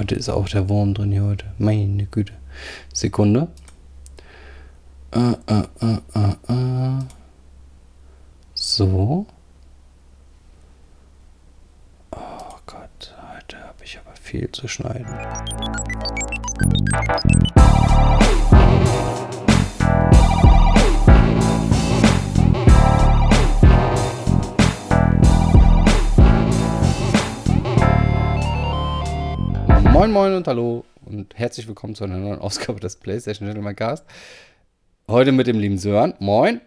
[0.00, 1.44] heute ist auch der Wurm drin hier heute.
[1.58, 2.32] Meine Güte.
[2.92, 3.48] Sekunde.
[5.12, 7.04] Äh, äh, äh, äh, äh.
[8.54, 9.26] So.
[12.12, 15.06] Oh Gott, heute habe ich aber viel zu schneiden.
[29.92, 34.04] Moin Moin und Hallo und herzlich willkommen zu einer neuen Ausgabe des PlayStation Gentleman Cast.
[35.08, 36.14] Heute mit dem lieben Sören.
[36.18, 36.60] Moin.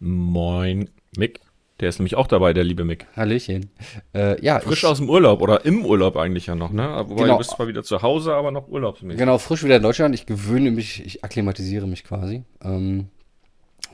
[0.00, 1.40] Moin, Mick.
[1.80, 3.06] Der ist nämlich auch dabei, der liebe Mick.
[3.16, 3.70] Hallöchen.
[4.14, 7.04] Äh, ja, Frisch aus dem Urlaub oder im Urlaub eigentlich ja noch, ne?
[7.08, 7.34] Wobei Genau.
[7.34, 9.18] du bist zwar wieder zu Hause, aber noch urlaubsmäßig.
[9.18, 10.14] Genau, frisch wieder in Deutschland.
[10.14, 12.44] Ich gewöhne mich, ich akklimatisiere mich quasi.
[12.62, 13.08] Ähm,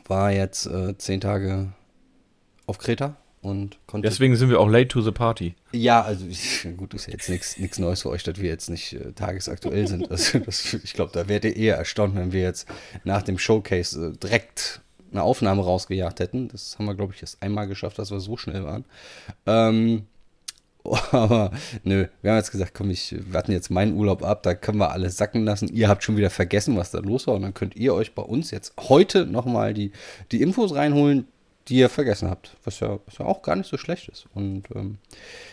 [0.06, 1.73] war jetzt äh, zehn Tage
[2.66, 4.09] auf Kreta und konnte.
[4.09, 5.55] Deswegen sind wir auch late to the party.
[5.73, 8.93] Ja, also ich, gut, ist ja jetzt nichts Neues für euch, dass wir jetzt nicht
[8.93, 10.01] äh, tagesaktuell sind.
[10.11, 12.69] Also das, ich glaube, da wärt ihr eher erstaunt, wenn wir jetzt
[13.05, 16.48] nach dem Showcase äh, direkt eine Aufnahme rausgejagt hätten.
[16.48, 18.84] Das haben wir, glaube ich, erst einmal geschafft, dass wir so schnell waren.
[19.47, 20.07] Ähm,
[21.12, 21.53] aber
[21.84, 24.91] nö, wir haben jetzt gesagt, komm, ich warten jetzt meinen Urlaub ab, da können wir
[24.91, 25.69] alles sacken lassen.
[25.69, 28.23] Ihr habt schon wieder vergessen, was da los war und dann könnt ihr euch bei
[28.23, 29.92] uns jetzt heute nochmal die,
[30.33, 31.27] die Infos reinholen,
[31.71, 34.27] die ihr vergessen habt, was ja, was ja auch gar nicht so schlecht ist.
[34.35, 34.99] Und ähm,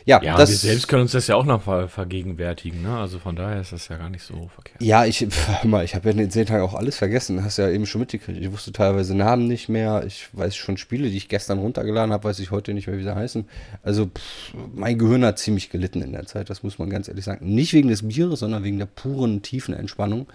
[0.04, 2.98] ja, Ja, das wir selbst können uns das ja auch noch ver vergegenwärtigen, ne?
[2.98, 4.82] Also von daher ist das ja gar nicht so verkehrt.
[4.82, 5.28] Ja, ich,
[5.64, 7.44] mal, ich habe ja in den zehn Tagen auch alles vergessen.
[7.44, 8.40] Hast ja eben schon mitgekriegt.
[8.42, 10.06] Ich wusste teilweise Namen nicht mehr.
[10.08, 13.04] Ich weiß schon Spiele, die ich gestern runtergeladen habe, weiß ich heute nicht mehr, wie
[13.04, 13.46] sie heißen.
[13.84, 17.26] Also pff, mein Gehirn hat ziemlich gelitten in der Zeit, das muss man ganz ehrlich
[17.26, 17.54] sagen.
[17.54, 20.26] Nicht wegen des Bieres, sondern wegen der puren tiefen Entspannung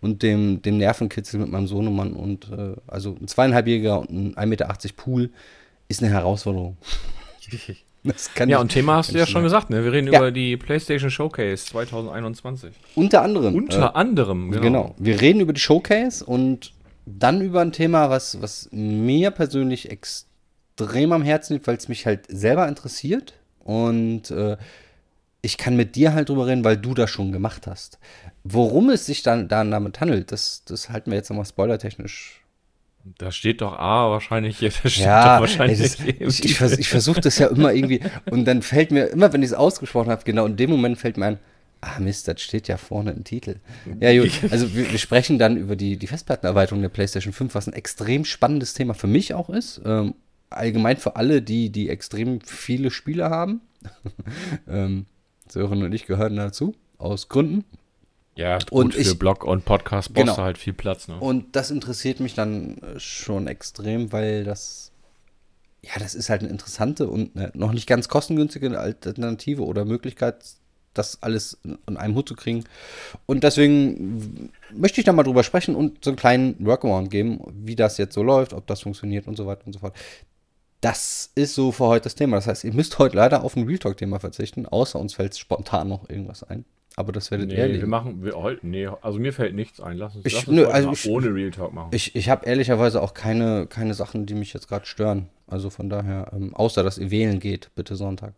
[0.00, 2.12] und dem, dem Nervenkitzel mit meinem Sohnemann.
[2.12, 5.31] Und äh, also ein zweieinhalbjähriger und ein 1,80 Meter Pool
[5.88, 6.76] ist eine Herausforderung.
[8.48, 9.84] Ja, und Thema hast du ja schon gesagt, ne?
[9.84, 10.18] Wir reden Ja.
[10.18, 12.74] über die PlayStation Showcase 2021.
[12.96, 13.54] Unter anderem.
[13.54, 14.62] Unter äh, anderem, Genau.
[14.62, 14.94] genau.
[14.98, 16.72] Wir reden über die Showcase und
[17.06, 22.04] dann über ein Thema, was, was mir persönlich extrem am Herzen liegt, weil es mich
[22.04, 23.34] halt selber interessiert.
[23.60, 24.56] Und äh,
[25.40, 28.00] ich kann mit dir halt drüber reden, weil du das schon gemacht hast.
[28.42, 32.41] Worum es sich dann, dann damit handelt, das, das halten wir jetzt nochmal spoilertechnisch.
[33.04, 34.60] Da steht doch A wahrscheinlich,
[34.96, 38.00] Ja, doch wahrscheinlich ey, das, im ich, ich, vers ich versuche das ja immer irgendwie.
[38.30, 41.16] Und dann fällt mir, immer wenn ich es ausgesprochen habe, genau in dem Moment fällt
[41.16, 41.38] mir ein,
[41.80, 43.56] ah Mist, das steht ja vorne im Titel.
[44.00, 47.66] Ja gut, also wir, wir sprechen dann über die, die Festplattenerweiterung der PlayStation 5, was
[47.66, 49.80] ein extrem spannendes Thema für mich auch ist.
[49.84, 50.14] Ähm,
[50.50, 53.62] allgemein für alle, die, die extrem viele Spiele haben.
[54.68, 55.06] ähm,
[55.48, 57.64] Sören und ich gehören dazu, aus Gründen.
[58.34, 60.36] Ja, gut, Und für ich- Blog und Podcast brauchst Genau.
[60.36, 61.18] du halt viel Platz, ne?
[61.18, 64.90] Und das interessiert mich dann äh, schon extrem, weil das,
[65.82, 70.36] ja, das ist halt eine interessante und eine noch nicht ganz kostengünstige Alternative oder Möglichkeit,
[70.94, 72.64] das alles in einem Hut zu kriegen.
[73.26, 77.76] Und deswegen möchte ich da mal drüber sprechen und so einen kleinen Workaround geben, wie
[77.76, 79.94] das jetzt so läuft, ob das funktioniert und so weiter und so fort.
[80.82, 82.36] Das ist so für heute das Thema.
[82.36, 85.88] Das heißt, ihr müsst heute leider auf ein Real Talk-Thema verzichten, außer uns fällt spontan
[85.88, 86.64] noch irgendwas ein.
[86.96, 87.80] Aber das werdet ihr Nee, erleben.
[87.80, 89.96] wir machen, wir, heute- nee, also mir fällt nichts ein.
[89.96, 91.88] Lass uns, Ich- lass uns nö, also ich- ohne Real Talk machen.
[91.92, 95.28] Ich, ich habe ehrlicherweise auch keine, keine Sachen, die mich jetzt gerade stören.
[95.46, 98.34] Also von daher, ähm, außer dass ihr wählen geht, bitte Sonntag.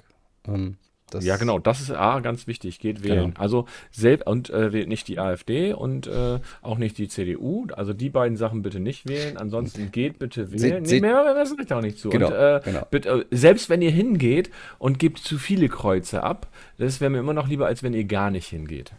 [0.47, 0.77] Ähm,
[1.15, 3.31] das, ja, genau, das ist A, ganz wichtig, geht wählen.
[3.31, 3.41] Genau.
[3.41, 7.67] Also selbst und äh, wählt nicht die AfD und äh, auch nicht die CDU.
[7.75, 9.37] Also die beiden Sachen bitte nicht wählen.
[9.37, 10.85] Ansonsten geht bitte wählen.
[10.85, 12.11] se- nee, mehr, sage ich auch nicht zu.
[12.11, 12.87] Genau, und, äh, genau.
[12.91, 16.49] bitte, äh, selbst wenn ihr hingeht und gebt zu viele Kreuze ab,
[16.79, 18.93] das wäre mir immer noch lieber, als wenn ihr gar nicht hingeht.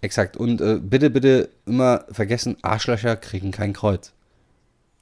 [0.00, 0.36] Exakt.
[0.36, 4.12] Und äh, bitte, bitte immer vergessen, Arschlöcher kriegen kein Kreuz.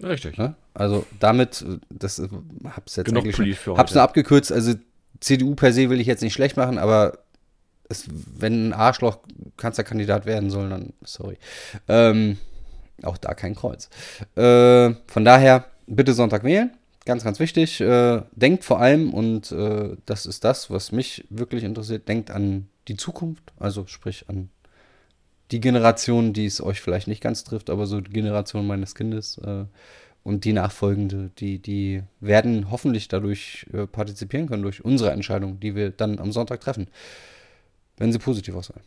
[0.03, 0.39] Richtig.
[0.39, 0.55] Ne?
[0.75, 2.23] Also damit, äh, das
[2.65, 3.95] hab's jetzt Genug eigentlich schon, für hab's heute.
[3.99, 4.53] nur abgekürzt.
[4.53, 4.75] Also
[5.21, 7.19] CDU per se will ich jetzt nicht schlecht machen, aber
[7.89, 9.19] es, wenn ein Arschloch
[9.57, 11.39] Kanzlerkandidat werden soll, dann sorry.
[11.89, 12.39] Ähm,
[13.03, 13.89] auch da kein Kreuz.
[14.37, 16.73] Äh, von daher bitte Sonntag wählen.
[17.05, 17.81] Ganz, ganz wichtig.
[17.81, 22.69] Äh, denkt vor allem, und äh, das ist das, was mich wirklich interessiert, denkt an
[22.89, 23.53] die Zukunft.
[23.59, 24.51] Also sprich an
[25.51, 29.39] die Generation, die es euch vielleicht nicht ganz trifft, aber so die Generation meines Kindes
[29.39, 29.65] äh,
[30.29, 35.75] und die nachfolgende, die, die werden hoffentlich dadurch äh, partizipieren können, durch unsere Entscheidung, die
[35.75, 36.89] wir dann am Sonntag treffen,
[37.97, 38.85] wenn sie positiv ausfallen.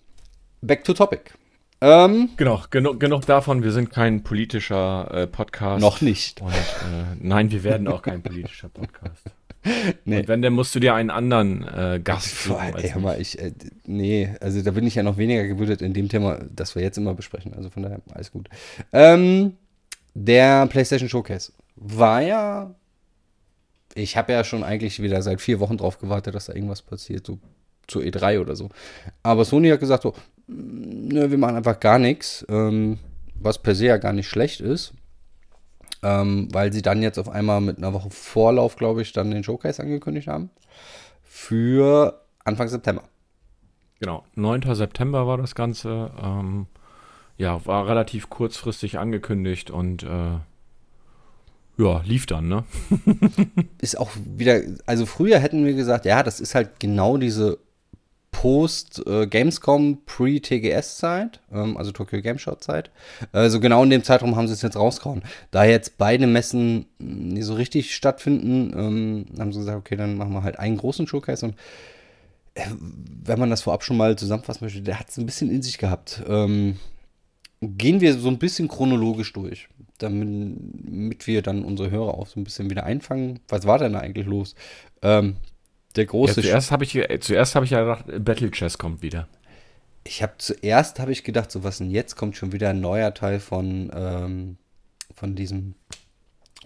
[0.62, 1.32] Back to topic.
[1.82, 3.64] Ähm, Genau, genug, genug davon.
[3.64, 5.82] Wir sind kein politischer äh, Podcast.
[5.82, 6.42] noch nicht.
[6.42, 9.26] Und äh, nein, wir werden auch kein politischer Podcast.
[10.06, 10.22] Nee.
[10.22, 12.74] Und wenn, dann musst du dir einen anderen äh, Gast suchen.
[12.74, 13.52] als ey, hör mal, ich, äh,
[13.86, 16.98] nee, also da bin ich ja noch weniger gebildet in dem Thema, das wir jetzt
[16.98, 17.54] immer besprechen.
[17.54, 18.50] Also von daher, alles gut.
[18.92, 19.54] Ähm,
[20.14, 22.74] der PlayStation Showcase war ja,
[23.94, 27.26] ich habe ja schon eigentlich wieder seit vier Wochen drauf gewartet, dass da irgendwas passiert,
[27.26, 27.40] so
[27.88, 28.70] zur E3 oder so.
[29.24, 30.14] Aber Sony hat gesagt so,
[30.48, 33.00] nö, wir machen einfach gar nichts, ähm,
[33.36, 34.94] was per se ja gar nicht schlecht ist,
[36.04, 39.44] ähm, weil sie dann jetzt auf einmal mit einer Woche Vorlauf, glaube ich, dann den
[39.44, 40.50] Showcase angekündigt haben
[41.24, 43.04] für Anfang September.
[44.00, 44.74] Genau, 9.
[44.74, 46.12] September war das Ganze.
[46.22, 46.68] Ähm,
[47.42, 50.38] ja, war relativ kurzfristig angekündigt und äh,
[51.78, 52.66] ja, lief dann, ne?
[53.82, 57.58] ist auch wieder, also früher hätten wir gesagt, ja, das ist halt genau diese
[58.30, 62.92] Post-Gamescom, Pre-TGS-Zeit, ähm, also Tokyo Game Show-Zeit.
[63.32, 65.24] Also genau in dem Zeitraum haben sie es jetzt rausgehauen.
[65.50, 70.34] Da jetzt beide Messen nicht so richtig stattfinden, ähm, haben sie gesagt, okay, dann machen
[70.34, 71.56] wir halt einen großen Showcase und
[72.54, 75.64] äh, wenn man das vorab schon mal zusammenfassen möchte, der hat es ein bisschen in
[75.64, 76.22] sich gehabt.
[76.28, 76.78] Ähm,
[77.62, 79.70] gehen wir so ein bisschen chronologisch durch,
[80.00, 83.40] damit wir dann unsere Hörer auch so ein bisschen wieder einfangen.
[83.48, 84.56] Was war denn da eigentlich los?
[85.02, 85.38] Ähm,
[85.96, 86.42] der große.
[86.42, 89.28] Ja, zuerst habe ich, zuerst hab ich ja gedacht, Battle Chess kommt wieder.
[90.04, 93.14] Ich habe zuerst habe ich gedacht, so was denn jetzt kommt schon wieder ein neuer
[93.14, 94.58] Teil von, ähm,
[95.14, 95.76] von diesem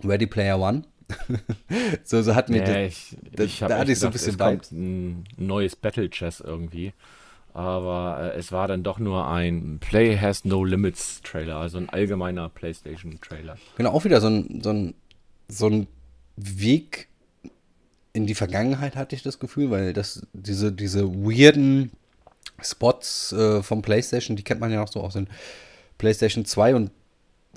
[0.03, 0.83] Ready Player One.
[2.03, 4.37] so, so hat mir ja, ich, ich da, da hatte ich so ein bisschen es
[4.37, 6.93] kommt ein neues Battle Chess irgendwie.
[7.55, 11.87] Aber äh, es war dann doch nur ein Play Has No Limits Trailer, also ein
[11.87, 13.57] allgemeiner PlayStation Trailer.
[13.77, 14.93] Genau, auch wieder so ein, so ein,
[15.47, 15.87] so ein
[16.35, 17.07] Weg
[18.11, 21.91] in die Vergangenheit, hatte ich das Gefühl, weil das, diese, diese weirden
[22.61, 25.29] Spots äh, vom PlayStation, die kennt man ja noch so aus den
[25.97, 26.91] PlayStation 2 und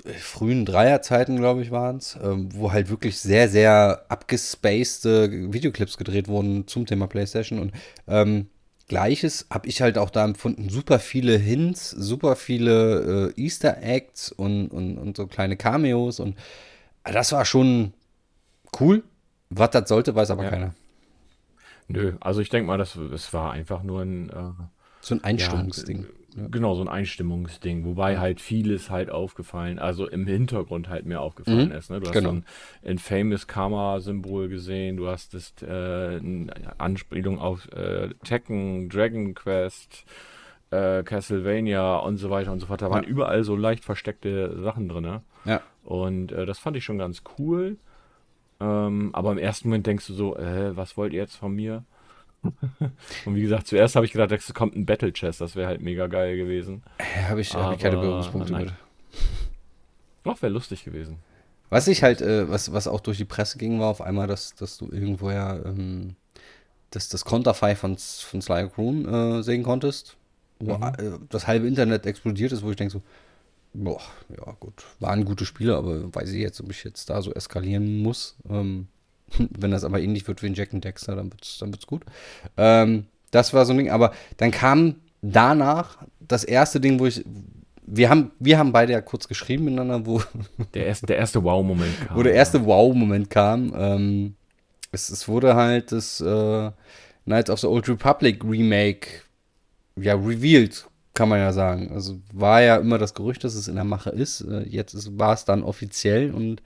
[0.05, 5.97] äh, frühen Dreierzeiten, glaube ich, waren es, ähm, wo halt wirklich sehr, sehr abgespacede Videoclips
[5.97, 7.73] gedreht wurden zum Thema PlayStation und
[8.07, 8.47] ähm,
[8.89, 10.67] Gleiches habe ich halt auch da empfunden.
[10.69, 16.19] Super viele Hints, super viele äh, Easter Eggs und, und, und so kleine Cameos.
[16.19, 16.37] Und
[17.05, 17.93] äh, das war schon
[18.79, 19.03] cool.
[19.49, 20.49] Was das sollte, weiß aber ja.
[20.49, 20.73] keiner.
[21.87, 24.29] Nö, also ich denke mal, das, das war einfach nur ein.
[24.29, 24.63] Äh,
[25.01, 26.01] so ein Einstimmungsding.
[26.01, 26.07] Ja,
[26.49, 28.19] Genau, so ein Einstimmungsding, wobei ja.
[28.19, 31.75] halt vieles halt aufgefallen, also im Hintergrund halt mir aufgefallen mhm.
[31.75, 31.89] ist.
[31.89, 31.99] Ne?
[31.99, 32.29] Du hast genau.
[32.29, 32.45] so ein
[32.83, 35.65] Infamous Karma-Symbol gesehen, du hast das, äh,
[36.17, 40.05] eine Anspielung auf äh, Tekken, Dragon Quest,
[40.71, 42.81] äh, Castlevania und so weiter und so fort.
[42.81, 45.03] Da waren überall so leicht versteckte Sachen drin.
[45.03, 45.21] Ne?
[45.45, 45.61] Ja.
[45.83, 47.77] Und äh, das fand ich schon ganz cool.
[48.59, 51.83] Ähm, aber im ersten Moment denkst du so, äh, was wollt ihr jetzt von mir?
[53.25, 55.81] Und wie gesagt, zuerst habe ich gedacht, es kommt ein Battle Chess, das wäre halt
[55.81, 56.83] mega geil gewesen.
[57.27, 58.65] Habe ich, hab ich keine Berührungspunkte nein.
[58.65, 58.73] mit.
[60.23, 61.17] Doch, wäre lustig gewesen.
[61.69, 64.55] Was ich halt, äh, was, was auch durch die Presse ging, war auf einmal, dass,
[64.55, 66.15] dass du irgendwo ja ähm,
[66.89, 70.17] das, das Konterfei von, von Sly Croon äh, sehen konntest.
[70.59, 70.83] Wo mhm.
[70.83, 73.01] äh, das halbe Internet explodiert ist, wo ich denke so,
[73.73, 77.31] boah, ja gut, waren gute Spiele, aber weiß ich jetzt, ob ich jetzt da so
[77.33, 78.35] eskalieren muss.
[78.49, 78.87] Ähm,
[79.37, 81.87] Wenn das aber ähnlich wird wie in Jack and Dexter, dann wird es dann wird's
[81.87, 82.03] gut.
[82.57, 83.89] Ähm, das war so ein Ding.
[83.89, 87.23] Aber dann kam danach das erste Ding, wo ich.
[87.91, 90.21] Wir haben, wir haben beide ja kurz geschrieben miteinander, wo.
[90.73, 92.17] Der erste, der erste Wow-Moment kam.
[92.17, 93.73] Wo der erste Wow-Moment kam.
[93.75, 94.35] Ähm,
[94.91, 96.71] es, es wurde halt das äh,
[97.25, 99.07] Knights of the Old Republic Remake
[99.95, 101.91] ja revealed, kann man ja sagen.
[101.91, 104.41] Also war ja immer das Gerücht, dass es in der Mache ist.
[104.41, 106.61] Äh, jetzt war es dann offiziell und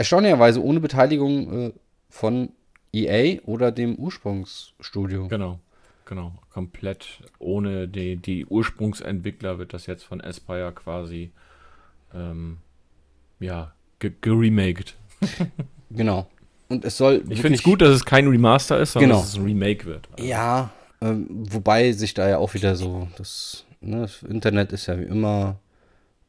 [0.00, 1.72] erstaunlicherweise ohne Beteiligung äh,
[2.08, 2.48] von
[2.90, 5.28] EA oder dem Ursprungsstudio.
[5.28, 5.60] Genau,
[6.06, 6.32] genau.
[6.48, 11.32] Komplett ohne die, die Ursprungsentwickler wird das jetzt von Aspire quasi
[12.14, 12.56] ähm,
[13.40, 14.96] ja, geremaked.
[15.90, 16.30] genau.
[16.70, 17.22] Und es soll.
[17.28, 19.20] Ich finde es gut, dass es kein Remaster ist, sondern genau.
[19.20, 20.08] dass es ein Remake wird.
[20.12, 20.24] Also.
[20.24, 20.70] Ja,
[21.02, 25.04] ähm, wobei sich da ja auch wieder so das, ne, das Internet ist ja wie
[25.04, 25.58] immer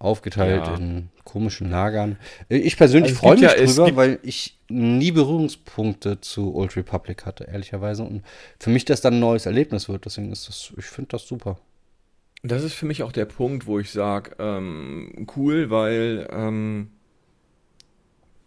[0.01, 0.75] aufgeteilt ja.
[0.75, 2.17] in komischen Lagern.
[2.49, 7.45] Ich persönlich also freue mich ja, drüber, weil ich nie Berührungspunkte zu Old Republic hatte,
[7.45, 8.03] ehrlicherweise.
[8.03, 8.23] Und
[8.59, 10.05] für mich das dann ein neues Erlebnis wird.
[10.05, 11.59] Deswegen ist das, ich finde das super.
[12.43, 16.89] Das ist für mich auch der Punkt, wo ich sage, ähm, cool, weil ähm,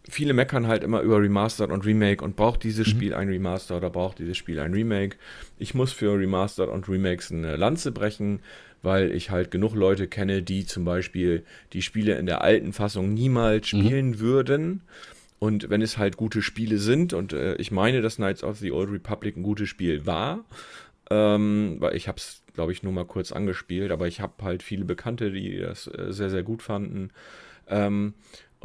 [0.09, 2.91] viele meckern halt immer über Remastered und Remake und braucht dieses mhm.
[2.91, 5.17] Spiel ein Remaster oder braucht dieses Spiel ein Remake.
[5.57, 8.41] Ich muss für Remastered und Remakes eine Lanze brechen
[8.85, 13.13] weil ich halt genug Leute kenne, die zum Beispiel die Spiele in der alten Fassung
[13.13, 13.79] niemals mhm.
[13.79, 14.19] spielen mhm.
[14.19, 14.81] würden.
[15.39, 18.71] Und wenn es halt gute Spiele sind, und äh, ich meine, dass Knights of the
[18.71, 20.45] Old Republic ein gutes Spiel war,
[21.09, 24.63] ähm, weil ich habe es, glaube ich, nur mal kurz angespielt, aber ich habe halt
[24.63, 27.09] viele Bekannte, die das äh, sehr, sehr gut fanden.
[27.67, 28.13] Ähm,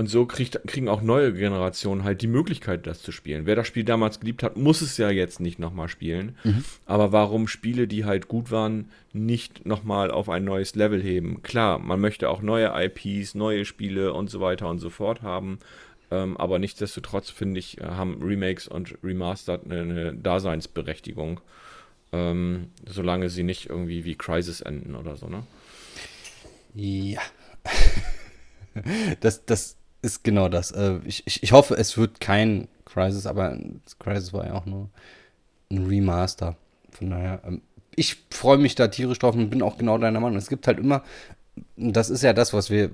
[0.01, 3.45] und so kriegt, kriegen auch neue Generationen halt die Möglichkeit, das zu spielen.
[3.45, 6.39] Wer das Spiel damals geliebt hat, muss es ja jetzt nicht nochmal spielen.
[6.43, 6.65] Mhm.
[6.87, 11.43] Aber warum Spiele, die halt gut waren, nicht nochmal auf ein neues Level heben?
[11.43, 15.59] Klar, man möchte auch neue IPs, neue Spiele und so weiter und so fort haben.
[16.11, 21.43] Ähm, aber nichtsdestotrotz, finde ich, haben Remakes und Remastered eine, eine Daseinsberechtigung.
[22.13, 25.43] ähm, solange sie nicht irgendwie wie Crisis enden oder so, ne?
[26.75, 27.21] Ja.
[29.21, 30.71] das, das ist genau das.
[30.73, 33.59] Äh, ich, ich, ich hoffe, es wird kein Crisis, aber
[33.99, 34.89] Crisis war ja auch nur
[35.71, 36.57] ein Remaster.
[36.91, 37.63] Von daher, ähm,
[37.95, 40.39] ich freue mich da tierisch drauf und bin auch genau deiner Meinung.
[40.39, 41.03] Es gibt halt immer,
[41.77, 42.91] das ist ja das, was wir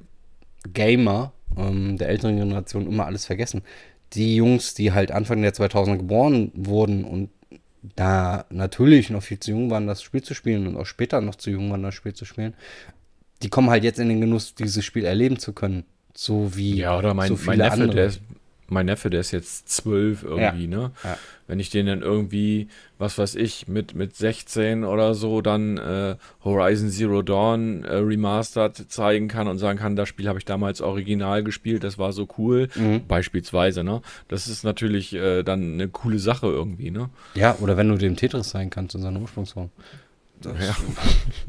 [0.72, 3.62] Gamer ähm, der älteren Generation immer alles vergessen.
[4.12, 7.30] Die Jungs, die halt Anfang der 2000er geboren wurden und
[7.94, 11.36] da natürlich noch viel zu jung waren, das Spiel zu spielen und auch später noch
[11.36, 12.54] zu jung waren, das Spiel zu spielen,
[13.42, 15.84] die kommen halt jetzt in den Genuss, dieses Spiel erleben zu können.
[16.16, 17.94] So wie ja, oder mein, so viele mein Neffe, andere.
[17.94, 18.20] Der ist,
[18.68, 20.78] mein Neffe, der ist jetzt zwölf irgendwie, ja.
[20.78, 20.90] ne?
[21.04, 21.18] Ja.
[21.46, 22.68] Wenn ich den dann irgendwie,
[22.98, 28.90] was weiß ich, mit, mit 16 oder so dann äh, Horizon Zero Dawn äh, Remastered
[28.90, 32.26] zeigen kann und sagen kann, das Spiel habe ich damals original gespielt, das war so
[32.38, 33.06] cool, mhm.
[33.06, 34.02] beispielsweise, ne?
[34.28, 37.10] Das ist natürlich äh, dann eine coole Sache irgendwie, ne?
[37.34, 39.70] Ja, oder wenn du dem Tetris sein kannst in seiner Ursprungsform.
[40.40, 40.76] Das ja.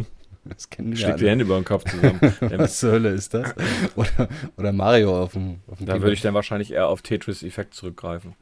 [0.49, 2.19] Das kennen wir Schlägt die Hände über den Kopf zusammen.
[2.57, 3.53] Was zur Hölle ist das?
[3.95, 7.73] Oder, oder Mario auf dem, auf dem Da würde ich dann wahrscheinlich eher auf Tetris-Effekt
[7.73, 8.35] zurückgreifen.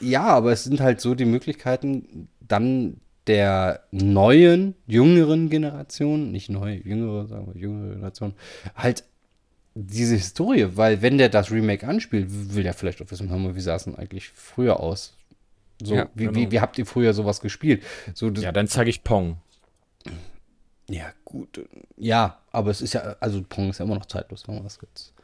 [0.00, 6.80] Ja, aber es sind halt so die Möglichkeiten, dann der neuen, jüngeren Generation, nicht neu,
[6.82, 8.34] jüngere, sagen wir, jüngere Generation,
[8.74, 9.04] halt
[9.74, 13.76] diese Historie, weil wenn der das Remake anspielt, will der vielleicht auch wissen, wie sah
[13.76, 15.16] es denn eigentlich früher aus?
[15.82, 16.36] So, ja, wie, genau.
[16.36, 17.82] wie, wie, habt ihr früher sowas gespielt?
[18.14, 19.38] So, ja, dann zeige ich Pong.
[20.90, 21.60] Ja, gut.
[21.96, 24.78] Ja, aber es ist ja, also Pong ist ja immer noch zeitlos, wenn man das
[24.82, 25.14] jetzt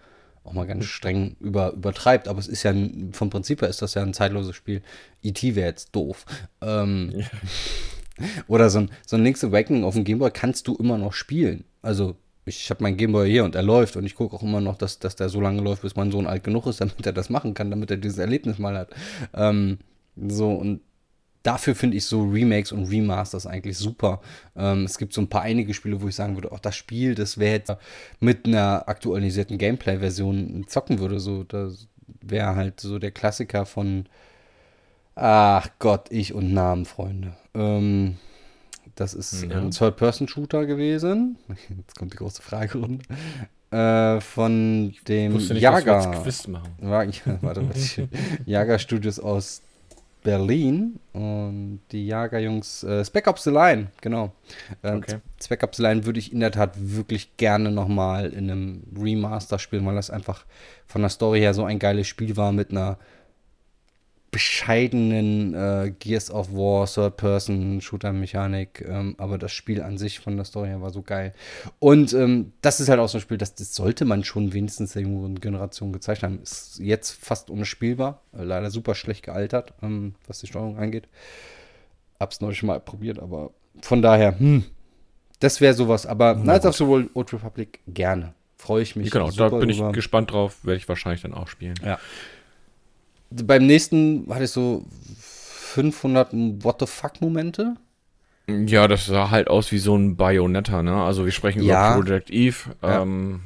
[0.45, 2.29] auch mal ganz streng über, übertreibt.
[2.29, 2.73] Aber es ist ja,
[3.13, 4.83] vom Prinzip her ist das ja ein zeitloses Spiel.
[5.23, 5.57] E.T.
[5.57, 6.25] wäre jetzt doof.
[6.61, 7.27] Ähm, ja.
[8.49, 11.65] Oder so ein, so ein Link's Awakening auf dem Gameboy kannst du immer noch spielen.
[11.83, 14.79] Also ich habe meinen Gameboy hier und er läuft und ich gucke auch immer noch,
[14.79, 17.29] dass, dass der so lange läuft, bis mein Sohn alt genug ist, damit er das
[17.29, 18.91] machen kann, damit er dieses Erlebnis mal hat.
[19.35, 19.79] Ähm,
[20.17, 20.81] so und
[21.47, 24.21] dafür finde ich so Remakes und Remasters eigentlich super.
[24.57, 27.15] Ähm, es gibt so ein paar einige Spiele, wo ich sagen würde, auch das Spiel,
[27.15, 27.73] das wäre jetzt
[28.19, 31.21] mit einer aktualisierten Gameplay-Version zocken würde.
[31.21, 31.87] So, das
[32.21, 34.07] wäre halt so der Klassiker von
[35.15, 37.35] Ach Gott, ich und Namen, Freunde.
[37.55, 38.17] Ähm,
[38.97, 39.57] das ist ja.
[39.57, 41.39] ein Third-Person-Shooter gewesen.
[41.79, 43.05] Jetzt kommt die große Fragerunde.
[43.71, 46.23] Äh, von dem Jager.
[46.23, 46.73] Quiz machen.
[46.79, 47.65] Warte, warte.
[48.47, 49.63] Jager Studios aus
[50.27, 54.33] Berlin und die Jagerjungs äh, Spec Ops The Line, genau.
[54.83, 55.19] Ähm, okay.
[55.41, 59.61] Spec Ops The Line würde ich in der Tat wirklich gerne nochmal in einem Remaster
[59.61, 60.45] spielen, weil das einfach
[60.87, 62.99] von der Story her so ein geiles Spiel war mit einer
[64.37, 70.69] bescheidenen äh, Gears of War Third-Person-Shooter-Mechanik, ähm, aber das Spiel an sich von der Story
[70.69, 71.33] her war so geil.
[71.79, 74.93] Und ähm, das ist halt auch so ein Spiel, das, das sollte man schon wenigstens
[74.93, 76.43] der jüngeren Generation gezeigt haben.
[76.43, 81.09] Ist jetzt fast unspielbar, äh, leider super schlecht gealtert, ähm, was die Steuerung angeht.
[82.21, 84.65] Hab's neulich mal probiert, aber von daher, hm,
[85.41, 86.05] das wäre sowas.
[86.05, 88.35] Aber ja, Knights of the Old Republic gerne.
[88.59, 89.11] Freue ich mich.
[89.11, 89.93] Genau, da bin ich drüber.
[89.93, 91.77] gespannt drauf, werde ich wahrscheinlich dann auch spielen.
[91.83, 91.99] Ja
[93.45, 94.85] beim nächsten hatte ich so
[95.19, 97.77] 500 What the fuck Momente.
[98.49, 101.03] Ja, das sah halt aus wie so ein Bayonetta, ne?
[101.03, 101.95] Also wir sprechen ja.
[101.95, 102.57] über Project Eve.
[102.83, 103.03] Ja.
[103.03, 103.41] Ähm,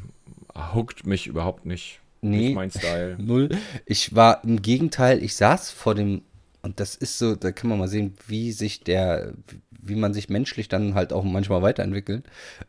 [0.75, 2.01] hookt mich überhaupt nicht.
[2.21, 3.17] Nee, nicht mein Style.
[3.19, 3.49] Null.
[3.87, 6.23] Ich war im Gegenteil, ich saß vor dem,
[6.63, 9.33] und das ist so, da kann man mal sehen, wie sich der,
[9.71, 12.25] wie man sich menschlich dann halt auch manchmal weiterentwickelt.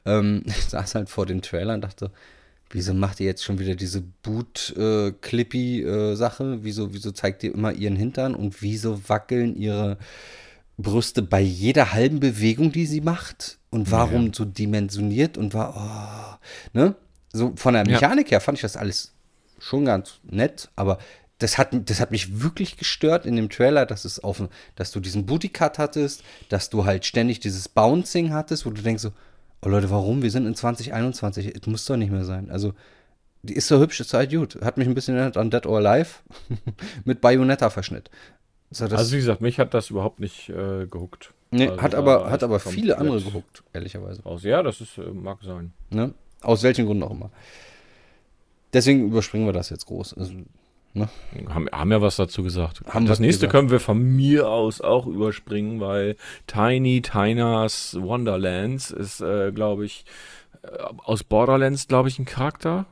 [0.05, 2.11] Ähm, ich saß halt vor dem Trailer und dachte,
[2.73, 6.43] wieso macht ihr jetzt schon wieder diese Boot-Clippy-Sache?
[6.43, 9.97] Äh, wieso, wieso zeigt ihr immer ihren Hintern und wieso wackeln ihre
[10.77, 13.57] Brüste bei jeder halben Bewegung, die sie macht?
[13.69, 14.31] Und warum ja.
[14.33, 16.37] so dimensioniert und war, oh,
[16.77, 16.95] ne?
[17.33, 18.31] So von der Mechanik ja.
[18.31, 19.13] her fand ich das alles
[19.59, 20.97] schon ganz nett, aber
[21.37, 24.43] das hat, das hat mich wirklich gestört in dem Trailer, dass es auf,
[24.75, 28.81] dass du diesen Booty Cut hattest, dass du halt ständig dieses Bouncing hattest, wo du
[28.81, 29.11] denkst so,
[29.63, 30.23] Oh Leute, warum?
[30.23, 31.55] Wir sind in 2021.
[31.55, 32.49] Es muss doch nicht mehr sein.
[32.49, 32.73] Also,
[33.43, 34.59] die ist so hübsch, ist halt gut.
[34.63, 36.19] Hat mich ein bisschen erinnert an Dead or Alive
[37.05, 38.09] mit Bayonetta-Verschnitt.
[38.71, 41.33] Also, also, wie gesagt, mich hat das überhaupt nicht äh, gehuckt.
[41.51, 44.25] Nee, also hat aber, hat aber viele andere gehuckt, ehrlicherweise.
[44.25, 45.73] Aus, ja, das ist, äh, mag sein.
[45.89, 46.13] Ne?
[46.41, 47.29] Aus welchen Gründen auch immer.
[48.73, 50.17] Deswegen überspringen wir das jetzt groß.
[50.17, 50.33] Also,
[50.93, 51.10] Ne?
[51.50, 52.81] Haben, haben ja was dazu gesagt.
[52.88, 53.51] Haben das nächste gesagt.
[53.51, 56.17] können wir von mir aus auch überspringen, weil
[56.48, 60.05] Tiny Tinas Wonderlands ist, äh, glaube ich,
[60.63, 60.67] äh,
[61.03, 62.86] aus Borderlands, glaube ich, ein Charakter.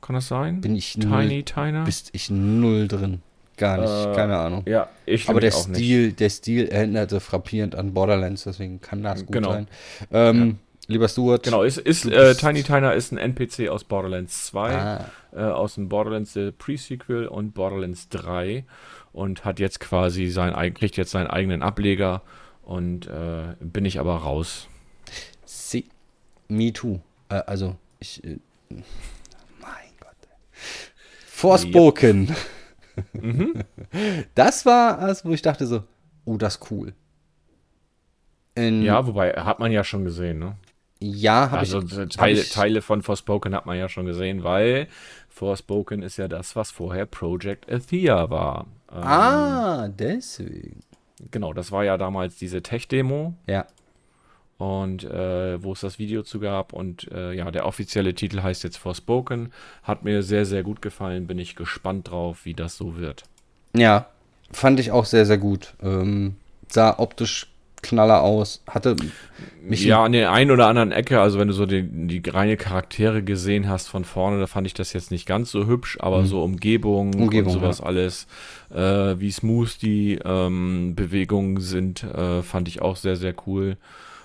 [0.00, 0.60] Kann das sein?
[0.60, 1.84] Bin ich Tiny Tina?
[1.84, 3.22] Bist ich null drin.
[3.56, 4.62] Gar nicht, äh, keine Ahnung.
[4.66, 6.20] Ja, ich Aber der Stil, nicht.
[6.20, 9.52] der Stil erinnerte frappierend an Borderlands, deswegen kann das gut genau.
[9.52, 9.68] sein.
[10.12, 10.54] Ähm, ja.
[10.88, 11.42] Lieber Stuart.
[11.42, 15.10] Genau, ist, ist äh, Tiny Tina ist ein NPC aus Borderlands 2, ah.
[15.32, 18.64] äh, aus dem Borderlands äh, Pre-Sequel und Borderlands 3
[19.12, 22.22] und hat jetzt quasi sein kriegt jetzt seinen eigenen Ableger
[22.62, 24.68] Und äh, bin ich aber raus.
[25.44, 25.84] See,
[26.48, 27.00] me too.
[27.28, 28.22] Äh, also, ich.
[28.24, 28.38] Äh,
[28.68, 30.16] mein Gott.
[31.26, 32.34] Forspoken.
[32.96, 33.24] Yep.
[33.24, 33.64] mhm.
[34.34, 35.84] Das war das, wo ich dachte so,
[36.24, 36.92] oh, das ist cool.
[38.54, 40.56] In, ja, wobei, hat man ja schon gesehen, ne?
[40.98, 42.16] Ja, habe also, ich.
[42.16, 44.88] Teile, ich, Teile von Forspoken hat man ja schon gesehen, weil
[45.28, 48.66] Forspoken ist ja das, was vorher Project Athea war.
[48.90, 50.80] Ähm, ah, deswegen.
[51.30, 53.34] Genau, das war ja damals diese Tech-Demo.
[53.46, 53.66] Ja.
[54.58, 56.72] Und äh, wo es das Video zu gab.
[56.72, 59.52] Und äh, ja, der offizielle Titel heißt jetzt Forspoken.
[59.82, 61.26] Hat mir sehr, sehr gut gefallen.
[61.26, 63.24] Bin ich gespannt drauf, wie das so wird.
[63.74, 64.06] Ja,
[64.50, 65.74] fand ich auch sehr, sehr gut.
[65.82, 66.36] Ähm,
[66.68, 67.48] sah optisch
[67.86, 68.62] Knaller aus.
[68.66, 68.96] Hatte
[69.62, 69.84] mich.
[69.84, 73.22] Ja, an der einen oder anderen Ecke, also wenn du so die, die reine Charaktere
[73.22, 76.26] gesehen hast von vorne, da fand ich das jetzt nicht ganz so hübsch, aber mhm.
[76.26, 77.86] so Umgebung, Umgebung und sowas ja.
[77.86, 78.26] alles,
[78.74, 83.76] äh, wie smooth die ähm, Bewegungen sind, äh, fand ich auch sehr, sehr cool.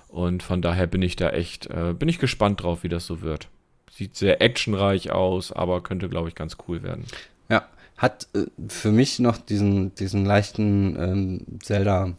[0.08, 3.22] Und von daher bin ich da echt, äh, bin ich gespannt drauf, wie das so
[3.22, 3.48] wird.
[3.90, 7.06] Sieht sehr actionreich aus, aber könnte, glaube ich, ganz cool werden.
[7.50, 7.64] Ja,
[7.98, 12.14] hat äh, für mich noch diesen, diesen leichten ähm, Zelda-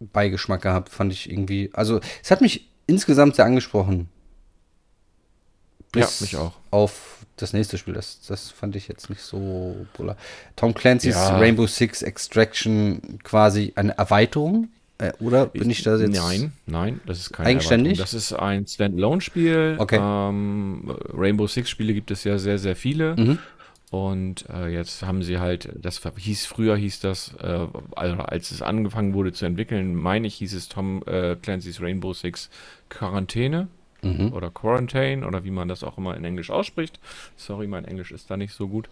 [0.00, 1.70] Beigeschmack gehabt, fand ich irgendwie.
[1.72, 4.08] Also, es hat mich insgesamt sehr angesprochen.
[5.92, 6.52] Bis ja, mich auch.
[6.70, 10.16] Auf das nächste Spiel, das, das fand ich jetzt nicht so polar.
[10.56, 11.38] Tom Clancy's ja.
[11.38, 14.68] Rainbow Six Extraction quasi eine Erweiterung?
[14.98, 16.16] Äh, oder bin ich, ich da jetzt.
[16.16, 17.98] Nein, nein, das ist keine Eigenständig?
[17.98, 19.76] Das ist ein Standalone-Spiel.
[19.78, 19.98] Okay.
[20.00, 23.14] Ähm, Rainbow Six-Spiele gibt es ja sehr, sehr viele.
[23.16, 23.38] Mhm.
[23.90, 27.66] Und äh, jetzt haben sie halt, das hieß früher hieß das, äh,
[27.96, 32.12] also als es angefangen wurde zu entwickeln, meine ich, hieß es Tom äh, Clancy's Rainbow
[32.12, 32.50] Six
[32.90, 33.68] Quarantäne
[34.02, 34.32] mhm.
[34.34, 37.00] oder Quarantine oder wie man das auch immer in Englisch ausspricht.
[37.36, 38.90] Sorry, mein Englisch ist da nicht so gut.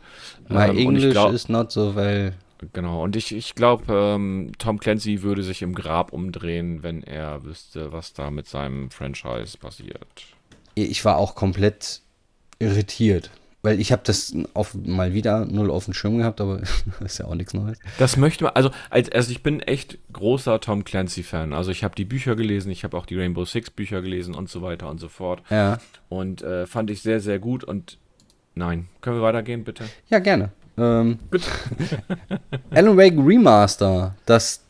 [0.49, 2.33] My ähm, English glaub, is not so well.
[2.73, 7.45] Genau, und ich, ich glaube, ähm, Tom Clancy würde sich im Grab umdrehen, wenn er
[7.45, 10.07] wüsste, was da mit seinem Franchise passiert.
[10.75, 12.01] Ich war auch komplett
[12.59, 13.31] irritiert.
[13.67, 16.61] Weil ich habe das auf, mal wieder null auf dem Schirm gehabt, aber
[17.05, 17.81] ist ja auch nichts Neues.
[17.99, 21.53] Das möchte man, also, als, also ich bin echt großer Tom Clancy-Fan.
[21.53, 24.49] Also ich habe die Bücher gelesen, ich habe auch die Rainbow Six Bücher gelesen und
[24.49, 25.43] so weiter und so fort.
[25.51, 25.79] Ja.
[26.09, 27.65] Und äh, fand ich sehr, sehr gut.
[27.65, 27.99] Und
[28.55, 29.83] nein, können wir weitergehen, bitte?
[30.11, 30.53] Ja, gerne.
[30.79, 31.43] Ähm, Gut.
[32.71, 34.63] Alan Wake Remaster, das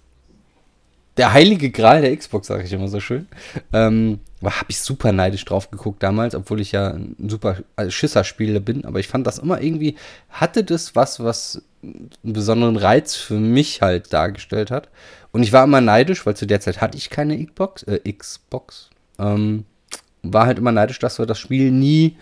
[1.16, 3.26] der heilige Gral der Xbox, sage ich immer so schön.
[3.72, 7.56] Ähm, habe ich super neidisch drauf geguckt damals, obwohl ich ja ein super
[7.88, 8.84] Schisserspieler bin.
[8.84, 9.96] Aber ich fand das immer irgendwie,
[10.28, 14.88] hatte das was, was einen besonderen Reiz für mich halt dargestellt hat.
[15.32, 17.82] Und ich war immer neidisch, weil zu der Zeit hatte ich keine Xbox.
[17.84, 18.90] Äh, Xbox.
[19.18, 19.64] Ähm,
[20.22, 22.16] war halt immer neidisch, dass wir das Spiel nie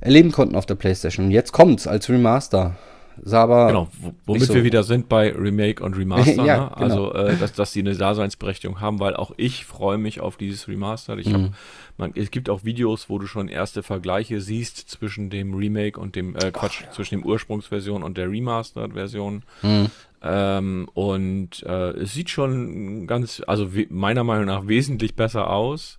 [0.00, 1.26] erleben konnten auf der Playstation.
[1.26, 2.76] Und jetzt kommt's als Remaster
[3.22, 3.66] sah aber.
[3.68, 3.88] Genau,
[4.26, 6.44] womit so wir wieder sind bei Remake und Remaster.
[6.44, 6.76] ja, ne?
[6.76, 7.24] Also, genau.
[7.26, 11.18] äh, dass, dass die eine Daseinsberechtigung haben, weil auch ich freue mich auf dieses Remaster.
[11.18, 11.52] Ich mhm.
[11.98, 16.16] hab, es gibt auch Videos, wo du schon erste Vergleiche siehst zwischen dem Remake und
[16.16, 16.90] dem, äh, Quatsch, ja.
[16.90, 19.42] zwischen dem Ursprungsversion und der Remastered-Version.
[19.62, 19.86] Mhm.
[20.22, 25.98] Ähm, und äh, es sieht schon ganz, also meiner Meinung nach wesentlich besser aus.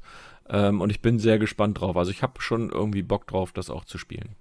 [0.49, 1.97] Ähm, und ich bin sehr gespannt drauf.
[1.97, 4.35] Also ich habe schon irgendwie Bock drauf, das auch zu spielen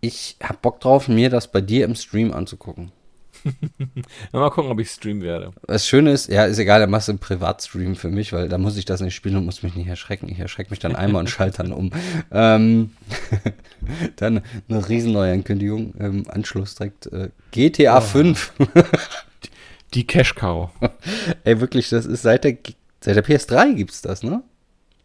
[0.00, 2.92] ich hab Bock drauf, mir das bei dir im Stream anzugucken.
[4.32, 5.52] mal gucken, ob ich streamen werde.
[5.66, 8.58] Das Schöne ist, ja, ist egal, dann machst du einen Privatstream für mich, weil da
[8.58, 10.28] muss ich das nicht spielen und muss mich nicht erschrecken.
[10.28, 11.90] Ich erschrecke mich dann einmal und schalte dann um.
[12.30, 12.90] Ähm,
[14.16, 18.00] dann eine riesen neue Ankündigung im Anschluss direkt äh, GTA oh.
[18.00, 18.52] 5.
[19.94, 20.70] Die Cash Cow.
[21.44, 22.58] Ey, wirklich, das ist seit der,
[23.00, 24.42] seit der PS3 gibt's das, ne?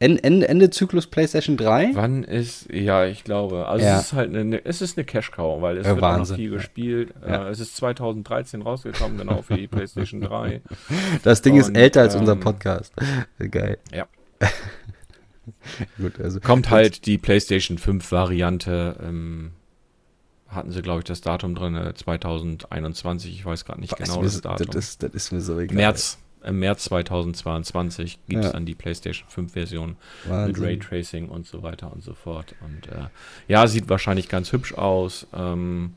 [0.03, 1.91] Ende, Ende Zyklus PlayStation 3?
[1.93, 3.67] Wann ist, ja, ich glaube.
[3.67, 3.97] Also ja.
[3.97, 6.49] es ist halt eine, es ist eine Cash Cow, weil es ja, wird noch viel
[6.49, 7.13] gespielt.
[7.25, 7.47] Ja.
[7.47, 10.61] Äh, es ist 2013 rausgekommen, genau für die PlayStation 3.
[11.23, 12.93] Das Ding Und, ist älter als ähm, unser Podcast.
[13.51, 13.77] Geil.
[13.93, 14.07] Ja.
[15.97, 16.39] Gut, also.
[16.41, 18.97] Kommt halt die PlayStation 5 Variante.
[19.01, 19.51] Ähm,
[20.47, 23.31] hatten sie, glaube ich, das Datum drin, 2021.
[23.31, 24.67] Äh, ich weiß gerade nicht Was genau das Datum.
[24.67, 25.75] Das ist, das ist mir so egal.
[25.75, 28.53] März im März 2022 gibt es ja.
[28.53, 32.55] dann die PlayStation 5 Version mit Raytracing und so weiter und so fort.
[32.61, 33.07] Und äh,
[33.47, 35.27] ja, sieht wahrscheinlich ganz hübsch aus.
[35.33, 35.93] Ähm,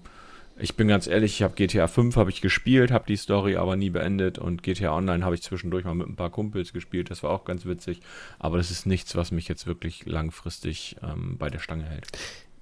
[0.58, 3.76] ich bin ganz ehrlich, ich habe GTA 5 habe ich gespielt, habe die Story aber
[3.76, 7.10] nie beendet und GTA Online habe ich zwischendurch mal mit ein paar Kumpels gespielt.
[7.10, 8.00] Das war auch ganz witzig,
[8.38, 12.06] aber das ist nichts, was mich jetzt wirklich langfristig ähm, bei der Stange hält.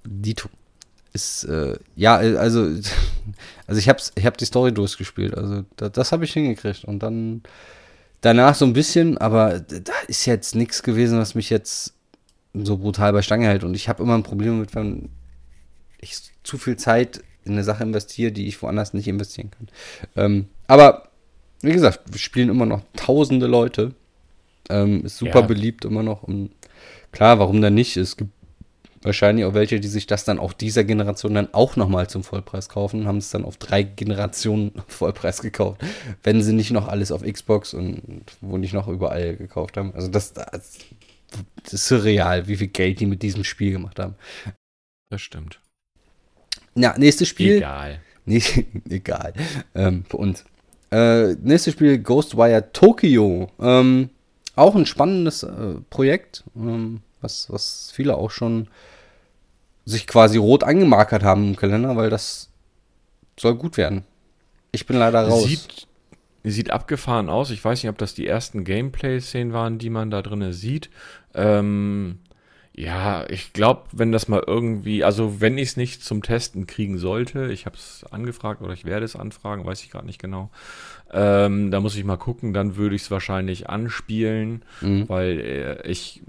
[0.03, 0.49] Dito
[1.15, 2.61] ist äh, ja also
[3.67, 6.99] also ich habe ich habe die Story durchgespielt also das, das habe ich hingekriegt und
[6.99, 7.41] dann
[8.25, 11.93] danach so ein bisschen, aber da ist jetzt nichts gewesen, was mich jetzt
[12.53, 13.63] so brutal bei Stange hält.
[13.63, 15.09] Und ich habe immer ein Problem mit, wenn
[15.99, 19.67] ich zu viel Zeit in eine Sache investiere, die ich woanders nicht investieren kann.
[20.15, 21.09] Ähm, aber
[21.61, 23.93] wie gesagt, wir spielen immer noch tausende Leute.
[24.69, 25.45] Ähm, ist super Ja.
[25.45, 26.23] beliebt immer noch.
[26.23, 26.49] Und
[27.11, 27.95] klar, warum dann nicht?
[27.97, 28.31] Es gibt
[29.05, 32.69] wahrscheinlich auch welche, die sich das dann auch dieser Generation dann auch nochmal zum Vollpreis
[32.69, 35.81] kaufen, haben es dann auf drei Generationen Vollpreis gekauft,
[36.23, 39.93] wenn sie nicht noch alles auf Xbox und wo nicht noch überall gekauft haben.
[39.93, 40.77] Also das, das,
[41.71, 44.15] ist surreal, wie viel Geld die mit diesem Spiel gemacht haben.
[45.09, 45.59] Das stimmt.
[46.75, 47.57] Ja, nächstes Spiel.
[47.57, 47.99] Egal.
[48.27, 48.41] Nee,
[48.89, 49.33] egal.
[49.75, 50.45] Ähm, für uns.
[50.89, 53.51] Äh, nächstes Spiel Ghostwire Tokyo.
[53.59, 54.09] Ähm,
[54.55, 58.67] auch ein spannendes äh, Projekt, ähm, was, was viele auch schon
[59.85, 62.49] sich quasi rot angemarkert haben im Kalender, weil das
[63.39, 64.03] soll gut werden.
[64.71, 65.45] Ich bin leider raus.
[65.45, 65.87] Sieht,
[66.43, 67.51] sieht abgefahren aus.
[67.51, 70.89] Ich weiß nicht, ob das die ersten Gameplay-Szenen waren, die man da drin sieht.
[71.33, 72.19] Ähm,
[72.77, 76.97] ja, ich glaube, wenn das mal irgendwie, also wenn ich es nicht zum Testen kriegen
[76.97, 80.49] sollte, ich habe es angefragt oder ich werde es anfragen, weiß ich gerade nicht genau.
[81.17, 85.07] Ähm, da muss ich mal gucken, dann würde ich es wahrscheinlich anspielen, Mhm.
[85.07, 86.21] weil äh, ich,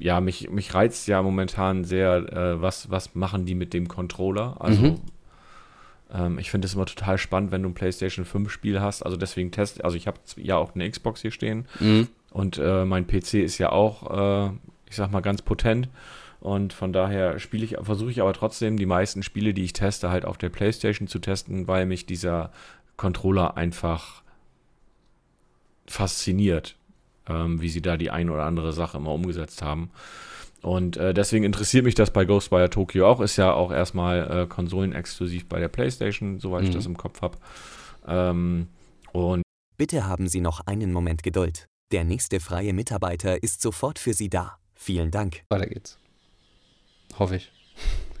[0.00, 4.56] ja, mich, mich reizt ja momentan sehr, äh, was, was machen die mit dem Controller.
[4.58, 5.00] Also Mhm.
[6.12, 9.02] ähm, ich finde es immer total spannend, wenn du ein PlayStation 5 Spiel hast.
[9.02, 12.08] Also deswegen test, also ich habe ja auch eine Xbox hier stehen Mhm.
[12.30, 14.50] und äh, mein PC ist ja auch, äh,
[14.88, 15.88] ich sag mal, ganz potent.
[16.40, 20.10] Und von daher spiele ich, versuche ich aber trotzdem die meisten Spiele, die ich teste,
[20.10, 22.50] halt auf der PlayStation zu testen, weil mich dieser
[22.96, 24.21] Controller einfach
[25.86, 26.76] fasziniert,
[27.28, 29.90] ähm, wie sie da die ein oder andere Sache immer umgesetzt haben.
[30.62, 33.20] Und äh, deswegen interessiert mich das bei Ghostwire Tokyo auch.
[33.20, 36.74] Ist ja auch erstmal äh, konsolenexklusiv bei der PlayStation, soweit ich Mhm.
[36.74, 37.36] das im Kopf habe.
[38.06, 38.68] Ähm,
[39.12, 39.42] und
[39.76, 41.66] Bitte haben Sie noch einen Moment Geduld.
[41.90, 44.56] Der nächste freie Mitarbeiter ist sofort für Sie da.
[44.76, 45.42] Vielen Dank.
[45.48, 45.98] Weiter geht's.
[47.18, 47.50] Hoffe ich.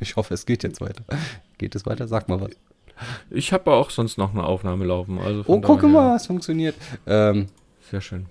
[0.00, 1.04] Ich hoffe, es geht jetzt weiter.
[1.58, 2.08] Geht es weiter?
[2.08, 2.50] Sag mal was.
[3.30, 5.18] Ich habe auch sonst noch eine Aufnahme laufen.
[5.18, 6.74] Also Oh, guck mal, es funktioniert.
[7.06, 7.46] Ähm,
[7.90, 8.26] Sehr schön.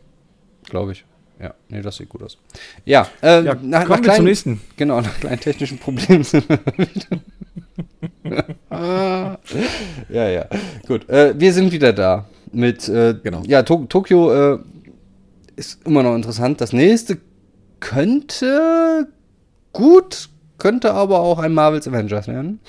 [0.66, 1.06] Glaube ich.
[1.40, 2.38] Ja, nee, das sieht gut aus.
[2.86, 4.62] Ja, äh, Ja, nach, nach kommen wir zum kleinen, nächsten.
[4.78, 8.52] Genau, nach kleinen technischen Problemen sind wir wieder.
[8.70, 9.38] Ah.
[10.10, 10.46] ja, ja,
[10.88, 11.10] gut.
[11.10, 13.42] Äh, wir sind wieder da mit, äh, Genau.
[13.48, 14.60] ja, to Tokio äh,
[15.56, 16.62] ist immer noch interessant.
[16.62, 17.18] Das nächste
[17.80, 19.08] könnte
[19.74, 20.30] gut,
[20.60, 22.60] könnte aber auch ein Marvel's Avengers werden.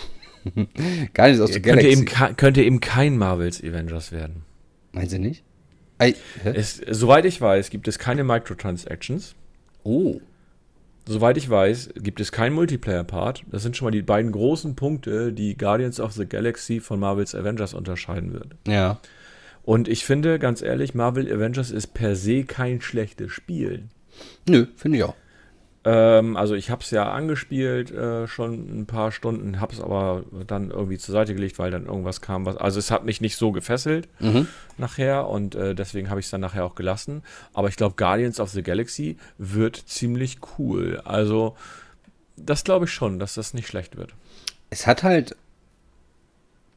[1.15, 2.03] Gar nicht aus der Könnte Galaxy.
[2.03, 4.43] eben, könnte eben kein Marvels Avengers werden.
[4.93, 5.45] Meinen Sie nicht?
[6.01, 6.15] Hä?
[6.43, 9.35] Es, soweit ich weiß, gibt es keine Microtransactions.
[9.85, 10.21] Oh.
[11.07, 13.45] Soweit ich weiß, gibt es keinen Multiplayer-Part.
[13.51, 17.35] Das sind schon mal die beiden großen Punkte, die Guardians of the Galaxy von Marvels
[17.35, 18.57] Avengers unterscheiden wird.
[18.67, 19.01] Ja.
[19.65, 23.85] Und ich finde, ganz ehrlich, Marvel Avengers ist per se kein schlechtes Spiel.
[24.49, 25.15] Nö, finde ich auch.
[25.85, 30.23] Ähm, also ich habe es ja angespielt äh, schon ein paar Stunden, habe es aber
[30.47, 32.47] dann irgendwie zur Seite gelegt, weil dann irgendwas kam.
[32.47, 34.47] Was, also es hat mich nicht so gefesselt Mhm.
[34.79, 37.23] nachher und äh, deswegen habe ich es dann nachher auch gelassen.
[37.53, 41.01] Aber ich glaube, Guardians of the Galaxy wird ziemlich cool.
[41.05, 41.57] Also
[42.37, 44.15] das glaube ich schon, dass das nicht schlecht wird.
[44.71, 45.37] Es hat halt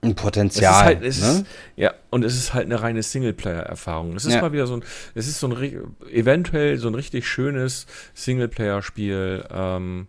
[0.06, 0.72] ein Es Potenzial.
[0.74, 1.28] ist halt, es ne?
[1.40, 4.16] ist, ja, und es ist halt eine reine Singleplayer-Erfahrung.
[4.16, 4.42] Es ist Ja.
[4.42, 4.84] mal wieder so ein,
[5.16, 10.08] es ist so ein, eventuell so ein richtig schönes Singleplayer-Spiel, ähm,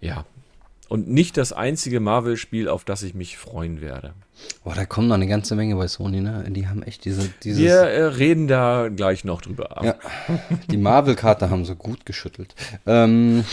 [0.00, 0.24] ja.
[0.88, 4.14] Und nicht das einzige Marvel-Spiel, auf das ich mich freuen werde.
[4.64, 6.44] Boah, da kommen noch eine ganze Menge bei Sony, ne?
[6.48, 7.60] Die haben echt diese, dieses.
[7.60, 9.78] Wir äh, reden da gleich noch drüber.
[9.82, 9.96] Ja.
[10.70, 12.54] Die Marvel-Karte haben so gut geschüttelt.
[12.86, 13.44] Ähm,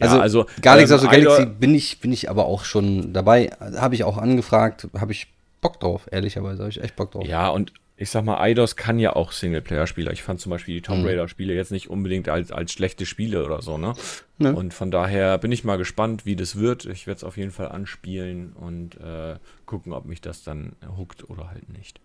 [0.00, 3.12] also, Ja, also, Guardians ähm, of the Galaxy bin ich, bin ich aber auch schon
[3.12, 3.50] dabei.
[3.76, 5.28] Habe ich auch angefragt, habe ich
[5.60, 6.62] Bock drauf, ehrlicherweise.
[6.62, 7.26] Habe ich echt Bock drauf.
[7.26, 10.10] Ja, und ich sag mal, Eidos kann ja auch Singleplayer-Spieler.
[10.12, 11.08] Ich fand zum Beispiel die Tomb Mhm.
[11.08, 13.92] Raider-Spiele jetzt nicht unbedingt als, als schlechte Spiele oder so, ne?
[14.38, 14.52] Nö.
[14.54, 16.86] Und von daher bin ich mal gespannt, wie das wird.
[16.86, 21.28] Ich werde es auf jeden Fall anspielen und äh, gucken, ob mich das dann huckt
[21.28, 22.00] oder halt nicht.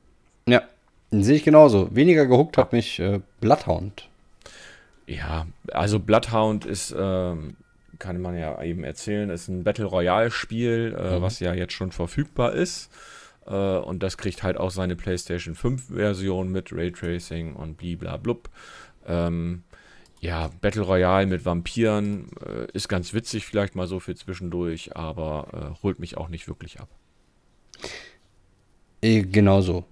[0.49, 0.63] Ja,
[1.11, 1.87] sehe ich genauso.
[1.95, 4.09] Weniger gehuckt hat mich äh, Bloodhound.
[5.07, 7.57] Ja, also Bloodhound ist, ähm,
[7.99, 11.21] kann man ja eben erzählen, ist ein Battle Royale-Spiel, äh, Mhm.
[11.21, 12.89] was ja jetzt schon verfügbar ist.
[13.45, 18.49] Äh, und das kriegt halt auch seine PlayStation 5-Version mit Raytracing und bliblablub.
[19.07, 19.63] Ähm,
[20.19, 25.75] ja, Battle Royale mit Vampiren äh, ist ganz witzig, vielleicht mal so für zwischendurch, aber
[25.77, 26.89] äh, holt mich auch nicht wirklich ab.
[29.01, 29.85] Genauso.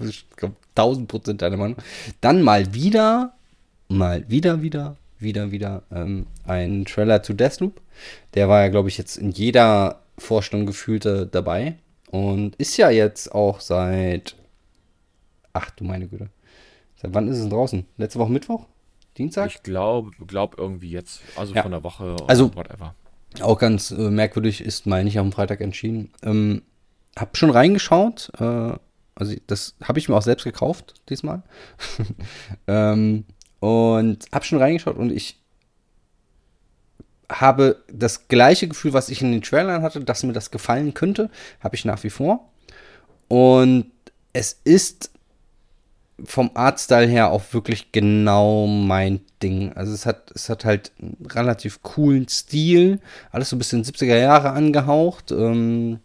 [0.00, 1.78] ich glaube, 1000 Prozent deiner Meinung.
[2.20, 3.32] Dann mal wieder,
[3.88, 7.80] mal wieder, wieder, wieder, wieder ähm, ein Trailer zu Deathloop.
[8.34, 11.76] Der war ja, glaube ich, jetzt in jeder Vorstellung gefühlte dabei.
[12.10, 14.34] Und ist ja jetzt auch seit.
[15.52, 16.28] Ach du meine Güte.
[16.96, 17.86] Seit wann ist es denn draußen?
[17.96, 18.66] Letzte Woche Mittwoch?
[19.16, 19.48] Dienstag?
[19.50, 21.62] Ich glaube glaub irgendwie jetzt, also Ja.
[21.62, 22.94] von der Woche Also- whatever.
[23.42, 26.10] Auch ganz äh, merkwürdig, ist mal nicht am Freitag entschieden.
[26.22, 26.62] Ähm,
[27.16, 28.72] hab schon reingeschaut, äh,
[29.14, 31.42] Also das habe ich mir auch selbst gekauft diesmal.
[32.68, 33.24] ähm,
[33.60, 35.38] und habe schon reingeschaut und ich
[37.30, 41.30] habe das gleiche Gefühl, was ich in den Trailern hatte, dass mir das gefallen könnte,
[41.60, 42.48] habe ich nach wie vor.
[43.28, 43.90] Und
[44.32, 45.10] es ist
[46.24, 49.72] vom Artstyle her auch wirklich genau mein Ding.
[49.74, 54.16] Also es hat, es hat halt einen relativ coolen Stil, alles so ein bisschen 70er
[54.16, 56.00] Jahre angehaucht, ähm,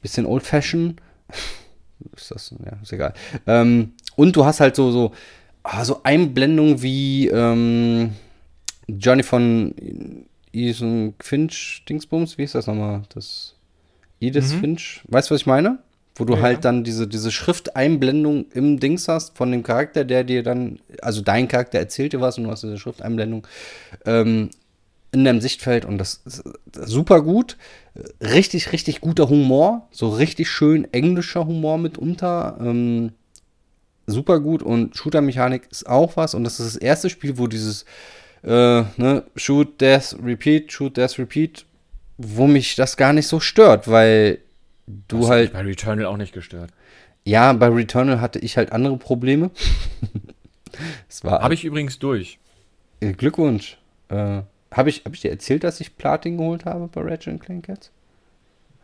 [0.00, 1.00] bisschen old fashion.
[2.16, 3.14] ist das, ja, ist egal.
[3.46, 5.12] Ähm, und du hast halt so, so,
[5.68, 8.12] ah, so Einblendungen wie ähm,
[8.86, 9.74] Johnny von
[10.52, 13.02] Ethan Finch Dingsbums, wie ist das nochmal?
[13.14, 13.54] Das
[14.20, 14.60] Edith mhm.
[14.60, 15.78] Finch, weißt du, was ich meine?
[16.16, 20.24] Wo du ja, halt dann diese, diese Schrifteinblendung im Dings hast von dem Charakter, der
[20.24, 23.46] dir dann, also dein Charakter erzählt dir was und du hast diese Schrifteinblendung
[24.04, 24.50] ähm,
[25.12, 27.56] in deinem Sichtfeld und das ist super gut.
[28.20, 32.58] Richtig, richtig guter Humor, so richtig schön englischer Humor mitunter.
[32.60, 33.12] Ähm,
[34.08, 37.84] super gut und Shooter-Mechanik ist auch was und das ist das erste Spiel, wo dieses
[38.42, 41.66] äh, ne, Shoot, Death, Repeat, Shoot, Death, Repeat,
[42.16, 44.38] wo mich das gar nicht so stört, weil
[44.86, 45.52] du das halt.
[45.52, 46.70] bei Returnal auch nicht gestört.
[47.24, 49.50] Ja, bei Returnal hatte ich halt andere Probleme.
[51.24, 52.38] Habe ich übrigens durch.
[53.00, 53.78] Äh, Glückwunsch.
[54.08, 57.68] Äh, habe ich, hab ich dir erzählt, dass ich Platin geholt habe bei Ratchet Clank
[57.68, 57.90] jetzt?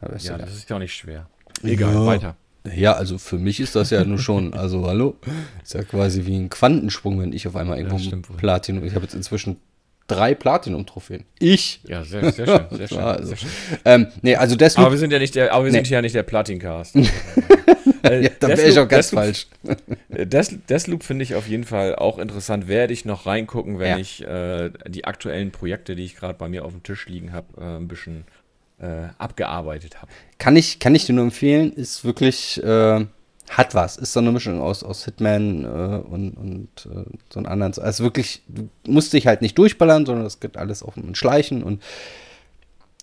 [0.00, 1.28] Ja, das ist ja auch nicht schwer.
[1.62, 2.06] Egal, ja.
[2.06, 2.36] weiter.
[2.72, 5.16] Ja, also für mich ist das ja nur schon, also hallo,
[5.62, 7.98] ist ja quasi wie ein Quantensprung, wenn ich auf einmal irgendwo
[8.36, 9.58] Platinum, ich habe jetzt inzwischen
[10.06, 11.24] drei Platinum-Trophäen.
[11.38, 11.80] Ich.
[11.86, 12.98] Ja, sehr, sehr schön, sehr schön.
[12.98, 13.50] Also, sehr schön.
[13.84, 15.78] Ähm, nee, also Deathloop, aber wir sind ja nicht der, aber wir nee.
[15.78, 16.96] sind ja nicht der Platin-Cast.
[18.02, 19.46] äh, ja, da wäre ich auch ganz Deathloop, falsch.
[20.08, 22.68] Death, Deathloop finde ich auf jeden Fall auch interessant.
[22.68, 23.98] Werde ich noch reingucken, wenn ja.
[23.98, 27.60] ich äh, die aktuellen Projekte, die ich gerade bei mir auf dem Tisch liegen habe,
[27.60, 28.24] äh, ein bisschen
[28.80, 30.10] äh, abgearbeitet habe.
[30.38, 33.06] Kann ich, kann ich dir nur empfehlen, ist wirklich, äh,
[33.50, 33.96] hat was.
[33.96, 35.66] Ist so eine Mischung aus, aus Hitman äh,
[36.08, 37.74] und, und äh, so einen anderen.
[37.78, 41.62] Also wirklich, du musst dich halt nicht durchballern, sondern es geht alles auf ein Schleichen
[41.62, 41.82] und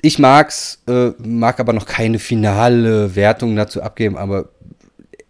[0.01, 4.49] ich mag's, äh, mag aber noch keine finale Wertung dazu abgeben, aber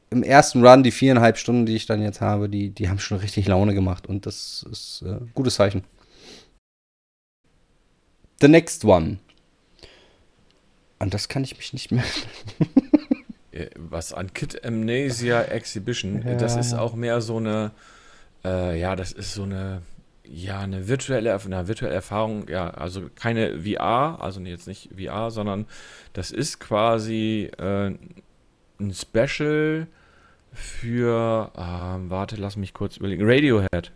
[0.10, 3.18] im ersten Run, die viereinhalb Stunden, die ich dann jetzt habe, die, die haben schon
[3.18, 5.84] richtig Laune gemacht und das ist ein äh, gutes Zeichen.
[8.42, 9.20] The next one.
[11.02, 12.04] An das kann ich mich nicht mehr.
[13.76, 16.36] Was an Kid Amnesia Exhibition, ja.
[16.36, 17.72] das ist auch mehr so eine,
[18.46, 19.82] äh, ja, das ist so eine,
[20.24, 25.66] ja, eine virtuelle, eine virtuelle Erfahrung, ja, also keine VR, also jetzt nicht VR, sondern
[26.14, 27.96] das ist quasi äh,
[28.80, 29.88] ein Special
[30.54, 33.92] für, äh, warte, lass mich kurz überlegen, Radiohead.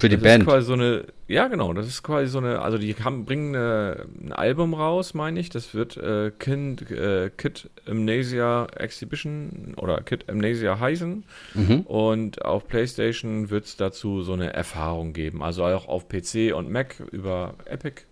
[0.00, 0.42] Für die das Band.
[0.42, 1.72] Ist quasi so eine, ja, genau.
[1.74, 2.60] Das ist quasi so eine.
[2.60, 5.50] Also, die haben, bringen eine, ein Album raus, meine ich.
[5.50, 11.24] Das wird äh, kind, äh, Kid Amnesia Exhibition oder Kid Amnesia heißen.
[11.54, 11.80] Mhm.
[11.82, 15.42] Und auf PlayStation wird es dazu so eine Erfahrung geben.
[15.42, 18.02] Also auch auf PC und Mac über Epic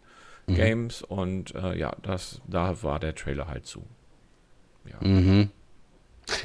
[0.47, 0.55] mhm.
[0.55, 1.03] Games.
[1.03, 3.83] Und äh, ja, das, da war der Trailer halt zu.
[4.85, 5.07] Ja.
[5.07, 5.51] Mhm.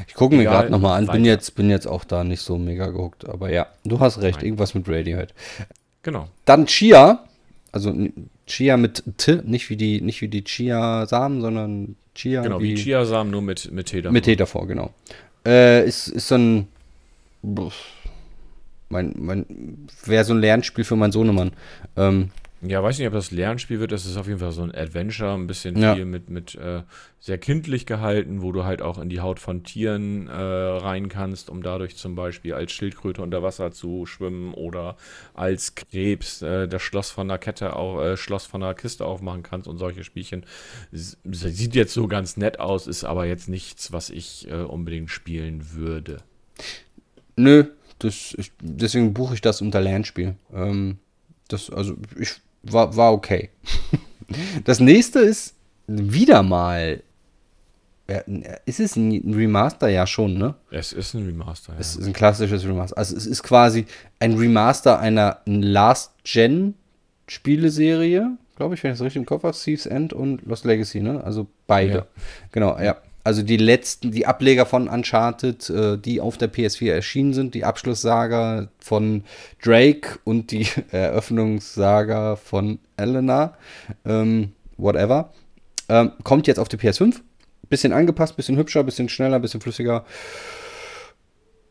[0.07, 2.87] Ich gucke mir gerade nochmal an, bin jetzt, bin jetzt auch da nicht so mega
[2.87, 4.45] gehuckt, aber ja, du hast recht, Nein.
[4.45, 5.33] irgendwas mit Radiohead.
[6.03, 6.27] Genau.
[6.45, 7.23] Dann Chia,
[7.71, 7.93] also
[8.45, 12.41] Chia mit T, nicht wie die, nicht wie die Chia-Samen, sondern Chia.
[12.41, 14.13] Genau, wie, wie Chia-Samen, nur mit, mit T davor.
[14.13, 14.93] Mit T davor, genau.
[15.45, 16.67] Äh, ist, ist so ein.
[18.89, 21.51] Mein, mein, wäre so ein Lernspiel für meinen Sohnemann.
[21.97, 22.29] Ähm,
[22.65, 23.91] ja, weiß nicht, ob das Lernspiel wird.
[23.91, 25.95] Das ist auf jeden Fall so ein Adventure, ein bisschen ja.
[25.95, 26.83] viel mit, mit äh,
[27.19, 31.49] sehr kindlich gehalten, wo du halt auch in die Haut von Tieren äh, rein kannst,
[31.49, 34.97] um dadurch zum Beispiel als Schildkröte unter Wasser zu schwimmen oder
[35.33, 39.43] als Krebs äh, das Schloss von der Kette auch, äh, Schloss von der Kiste aufmachen
[39.43, 40.45] kannst und solche Spielchen.
[40.91, 45.73] Sieht jetzt so ganz nett aus, ist aber jetzt nichts, was ich äh, unbedingt spielen
[45.73, 46.17] würde.
[47.35, 47.65] Nö,
[47.99, 50.35] das, ich, deswegen buche ich das unter Lernspiel.
[50.53, 50.97] Ähm,
[51.47, 53.49] das, also ich war, war okay.
[54.63, 55.55] das nächste ist
[55.87, 57.01] wieder mal.
[58.65, 59.87] Ist es ein Remaster?
[59.87, 60.55] Ja, schon, ne?
[60.71, 61.79] Es ist ein Remaster, ja.
[61.79, 62.97] Es ist ein klassisches Remaster.
[62.97, 63.85] Also, es ist quasi
[64.19, 69.55] ein Remaster einer Last-Gen-Spieleserie, glaube ich, wenn ich das richtig im Kopf habe.
[69.55, 71.23] Thieves End und Lost Legacy, ne?
[71.23, 71.93] Also beide.
[71.93, 72.05] Ja.
[72.51, 72.97] Genau, ja.
[73.25, 77.63] Also die letzten, die Ableger von Uncharted, äh, die auf der PS4 erschienen sind, die
[77.63, 79.23] Abschlusssaga von
[79.63, 83.53] Drake und die Eröffnungssaga von Elena,
[84.05, 85.31] ähm, whatever,
[85.87, 87.21] ähm, kommt jetzt auf die PS5.
[87.69, 90.05] Bisschen angepasst, bisschen hübscher, bisschen schneller, bisschen flüssiger.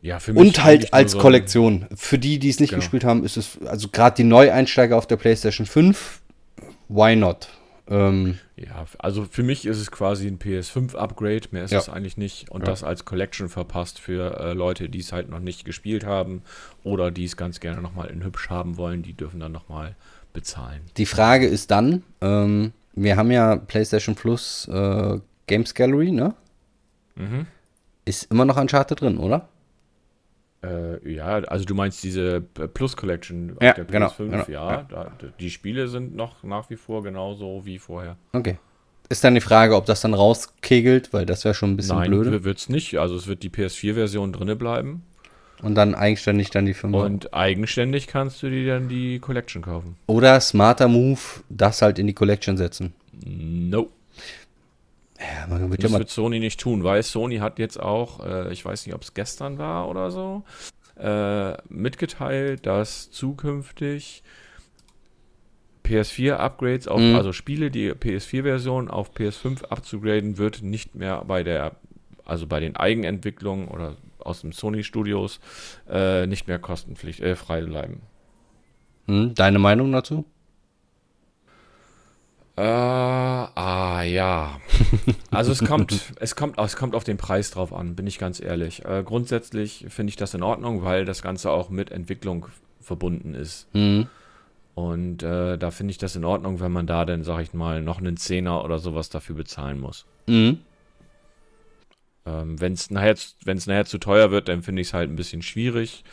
[0.01, 1.85] Ja, für mich und halt als so Kollektion.
[1.95, 2.81] Für die, die es nicht genau.
[2.81, 6.19] gespielt haben, ist es, also gerade die Neueinsteiger auf der PlayStation 5,
[6.89, 7.47] why not?
[7.93, 11.79] Ähm, Ja, also für mich ist es quasi ein PS5-Upgrade, mehr ist Ja.
[11.79, 12.49] es eigentlich nicht.
[12.49, 12.65] Und Ja.
[12.67, 16.41] das als Collection verpasst für äh, Leute, die es halt noch nicht gespielt haben
[16.83, 19.95] oder die es ganz gerne nochmal in hübsch haben wollen, die dürfen dann nochmal
[20.33, 20.81] bezahlen.
[20.97, 26.33] die Frage ist dann, ähm, wir haben ja PlayStation Plus äh, Games Gallery, ne?
[27.15, 27.45] Mhm.
[28.05, 29.47] Ist immer noch Uncharted drin, oder?
[30.63, 34.71] Äh, ja, also du meinst diese Plus Collection Ja, auf der genau, PS5, genau, ja,
[34.71, 34.85] ja.
[34.89, 38.15] Da, die Spiele sind noch nach wie vor genauso wie vorher.
[38.31, 38.57] Okay.
[39.09, 42.09] Ist dann die Frage, ob das dann rauskegelt, weil das wäre schon ein bisschen Nein,
[42.09, 42.43] blöde.
[42.45, 42.97] wird es nicht.
[42.97, 45.03] Also es wird die PS4-Version drinne bleiben.
[45.61, 49.95] Und dann eigenständig dann die 5 Und eigenständig kannst du dir dann die Collection kaufen.
[50.07, 52.93] Oder smarter Move, das halt in die Collection setzen.
[53.25, 53.89] No.
[55.23, 58.25] Ja, man wird ja Das mal wird Sony nicht tun, weil Sony hat jetzt auch,
[58.25, 60.43] äh, ich weiß nicht, ob es gestern war oder so,
[60.99, 64.23] äh, mitgeteilt, dass zukünftig
[65.83, 67.15] PS4-Upgrades auf, Mhm.
[67.15, 71.73] also Spiele, die PS4-Version auf PS5 abzugraden, wird nicht mehr bei der,
[72.25, 75.39] also bei den Eigenentwicklungen oder aus dem Sony-Studios
[75.89, 78.01] äh, nicht mehr kostenpflicht, äh, frei bleiben.
[79.07, 80.23] Hm, deine Meinung dazu?
[82.55, 84.59] Äh, ah, ja.
[85.31, 88.39] Also es kommt, es kommt, es kommt auf den Preis drauf an, bin ich ganz
[88.39, 88.85] ehrlich.
[88.85, 92.45] Äh, grundsätzlich finde ich das in Ordnung, weil das Ganze auch mit Entwicklung
[92.79, 93.67] verbunden ist.
[93.73, 94.07] Hm.
[94.75, 97.81] Und äh, da finde ich das in Ordnung, wenn man da dann, sag ich mal,
[97.81, 100.05] noch einen Zehner oder sowas dafür bezahlen muss.
[100.27, 100.59] Mhm.
[102.25, 105.09] Ähm, wenn es nachher, wenn es nachher zu teuer wird, dann finde ich es halt
[105.09, 106.03] ein bisschen schwierig.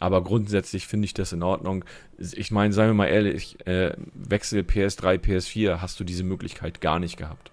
[0.00, 1.84] Aber grundsätzlich finde ich das in Ordnung.
[2.18, 6.98] Ich meine, seien wir mal ehrlich, äh, Wechsel PS3, PS4 hast du diese Möglichkeit gar
[6.98, 7.52] nicht gehabt.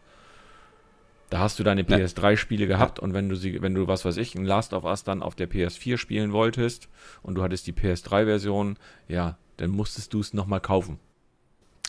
[1.29, 1.87] Da hast du deine Ja.
[1.97, 5.03] PS3-Spiele gehabt und wenn du sie, wenn du was weiß ich, ein Last of Us
[5.03, 6.87] dann auf der PS4 spielen wolltest
[7.21, 8.77] und du hattest die PS3-Version,
[9.09, 10.99] ja, dann musstest du es nochmal kaufen.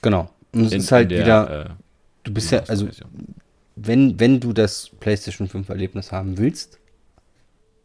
[0.02, 0.28] Genau.
[0.52, 1.70] Und es In- ist halt der, wieder, äh,
[2.24, 2.88] du bist ja, also
[3.76, 6.77] wenn, wenn du das PlayStation 5 Erlebnis haben willst,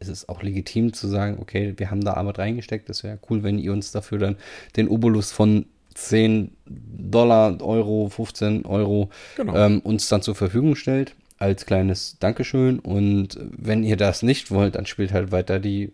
[0.08, 3.42] ist es auch legitim zu sagen, okay, wir haben da Arbeit reingesteckt, das wäre cool,
[3.42, 4.36] wenn ihr uns dafür dann
[4.76, 9.56] den Obolus von 10 Dollar, Euro, 15 Euro Genau.
[9.56, 12.78] ähm, uns dann zur Verfügung stellt, als kleines Dankeschön.
[12.78, 15.92] Und wenn ihr das nicht wollt, dann spielt halt weiter die,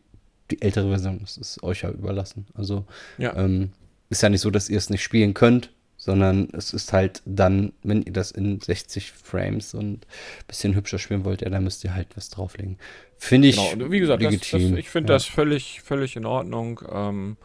[0.51, 1.19] die ältere Version.
[1.21, 2.47] Das ist euch ja überlassen.
[2.55, 2.85] Also
[3.19, 3.37] ja.
[3.37, 3.71] ähm,
[4.09, 7.73] ist ja nicht so, dass ihr es nicht spielen könnt, sondern es ist halt dann,
[7.83, 11.85] wenn ihr das in 60 Frames und ein bisschen hübscher spielen wollt, ja, dann müsst
[11.85, 12.79] ihr halt was drauflegen.
[13.21, 15.17] Finde ich Genau, wie gesagt, das, das, ich finde ja.
[15.17, 17.37] das völlig, völlig in Ordnung, ähm,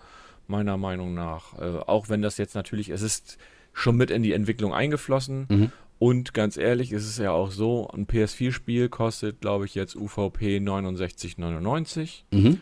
[0.48, 1.54] meiner Meinung nach.
[1.60, 3.38] Äh, auch wenn das jetzt natürlich, es ist
[3.74, 5.46] schon mit in die Entwicklung eingeflossen.
[5.50, 5.72] Mhm.
[6.00, 10.58] Und ganz ehrlich, es ist ja auch so, ein PS4-Spiel kostet, glaube ich, jetzt UVP
[10.60, 12.62] 69,99 Mhm.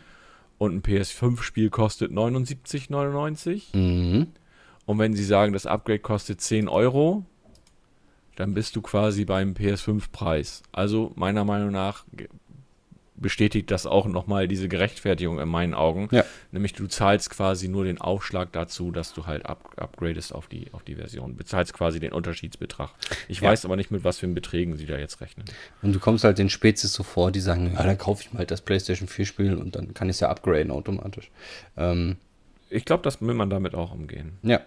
[0.58, 3.76] und ein PS5-Spiel kostet 79,99.
[3.76, 4.26] Mhm.
[4.86, 7.24] Und wenn sie sagen, das Upgrade kostet 10 Euro,
[8.36, 10.64] dann bist du quasi beim PS5-Preis.
[10.72, 12.04] Also meiner Meinung nach
[13.16, 16.08] bestätigt das auch nochmal diese Gerechtfertigung in meinen Augen.
[16.10, 16.24] Ja.
[16.50, 20.66] Nämlich du zahlst quasi nur den Aufschlag dazu, dass du halt up upgradest auf die,
[20.72, 21.36] auf die Version.
[21.36, 22.90] Bezahlst quasi den Unterschiedsbetrag.
[23.28, 23.50] Ich Ja.
[23.50, 25.46] weiß aber nicht, mit was für Beträgen sie da jetzt rechnen.
[25.82, 28.40] Und du kommst halt den Spezies so vor, die sagen, ja, dann kaufe ich mal
[28.40, 31.30] halt das PlayStation 4 Spiel und dann kann ich es ja upgraden automatisch.
[31.76, 32.16] Ähm,
[32.70, 34.32] Ich glaube, das will man damit auch umgehen.
[34.42, 34.60] Ja.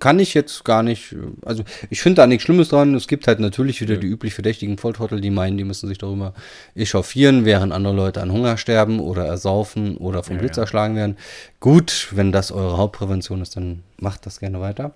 [0.00, 2.94] Kann ich jetzt gar nicht, also ich finde da nichts Schlimmes dran.
[2.94, 4.00] Es gibt halt natürlich wieder Ja.
[4.00, 6.34] die üblich verdächtigen Volltrottel, die meinen, die müssen sich darüber
[6.74, 11.16] echauffieren, während andere Leute an Hunger sterben oder ersaufen oder vom Ja, Blitz erschlagen werden.
[11.60, 14.92] Gut, wenn das eure Hauptprävention ist, dann macht das gerne weiter.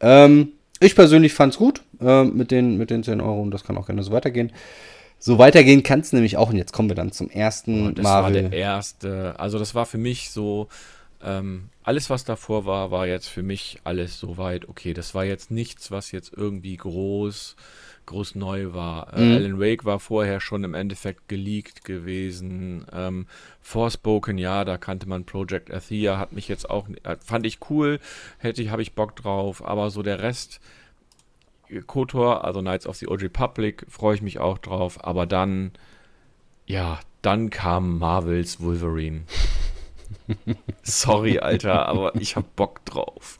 [0.00, 0.48] Ähm,
[0.80, 3.78] ich persönlich fand es gut äh, mit, den, mit den 10 Euro und das kann
[3.78, 4.50] auch gerne so weitergehen.
[5.20, 8.04] So weitergehen kann es nämlich auch und jetzt kommen wir dann zum ersten Und das
[8.04, 8.48] war Marvel.
[8.50, 10.66] der erste, also das war für mich so,
[11.24, 14.94] ähm, alles was davor war, war jetzt für mich alles soweit okay.
[14.94, 17.56] Das war jetzt nichts, was jetzt irgendwie groß,
[18.06, 19.12] groß neu war.
[19.12, 19.32] Äh, Mhm.
[19.34, 22.86] Alan Wake war vorher schon im Endeffekt geleakt gewesen.
[22.90, 23.26] Ähm,
[23.60, 28.00] Forspoken, ja, da kannte man Project Athea, hat mich jetzt auch, äh, fand ich cool,
[28.38, 30.60] hätte ich, habe ich Bock drauf, aber so der Rest,
[31.86, 35.72] KOTOR, also Knights of the Old Republic, freue ich mich auch drauf, aber dann,
[36.66, 39.22] ja, dann kam Marvels Wolverine.
[40.82, 43.38] Sorry, Alter, aber ich hab Bock drauf.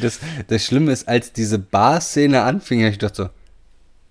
[0.00, 3.28] Das, das Schlimme ist, als diese Bar-Szene anfing, ich dachte so,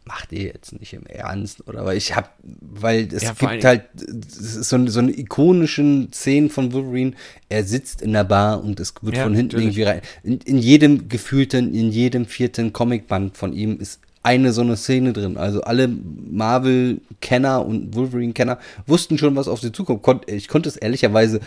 [0.06, 1.86] macht ihr jetzt nicht im Ernst, oder?
[1.86, 3.84] Weil ich hab, weil es Ja, gibt halt
[4.28, 7.14] so, so eine ikonischen Szenen von Wolverine.
[7.50, 9.78] Er sitzt in der Bar und es wird Ja, von hinten natürlich.
[9.78, 10.02] irgendwie rein.
[10.24, 15.14] In, in jedem gefühlten, in jedem vierten Comicband von ihm ist eine so eine Szene
[15.14, 15.38] drin.
[15.38, 20.30] Also alle Marvel-Kenner und Wolverine-Kenner wussten schon, was auf sie zukommt.
[20.30, 21.40] Ich konnte es ehrlicherweise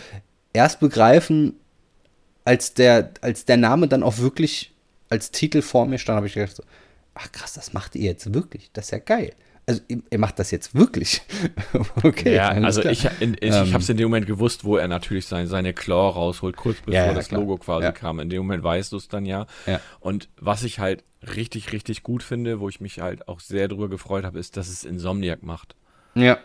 [0.55, 1.53] erst begreifen,
[2.45, 4.73] als der, als der Name dann auch wirklich
[5.09, 6.63] als Titel vor mir stand, habe ich gedacht, so,
[7.13, 8.69] ach krass, das macht ihr jetzt wirklich.
[8.73, 9.33] Das ist ja geil.
[9.67, 9.81] Also
[10.11, 11.23] er macht das jetzt wirklich.
[12.03, 12.35] okay.
[12.35, 12.93] Ja, also klar.
[12.93, 15.73] ich, in, ich, ähm, habe es in dem Moment gewusst, wo er natürlich sein, seine
[15.73, 17.41] Claw rausholt, kurz bevor ja, ja, das klar.
[17.41, 18.19] Logo quasi kam.
[18.19, 19.47] In dem Moment weißt du es dann ja.
[19.99, 21.03] Und was ich halt
[21.35, 24.69] richtig, richtig gut finde, wo ich mich halt auch sehr drüber gefreut habe, ist, dass
[24.69, 25.75] es Insomniac macht.
[26.13, 26.37] Ja.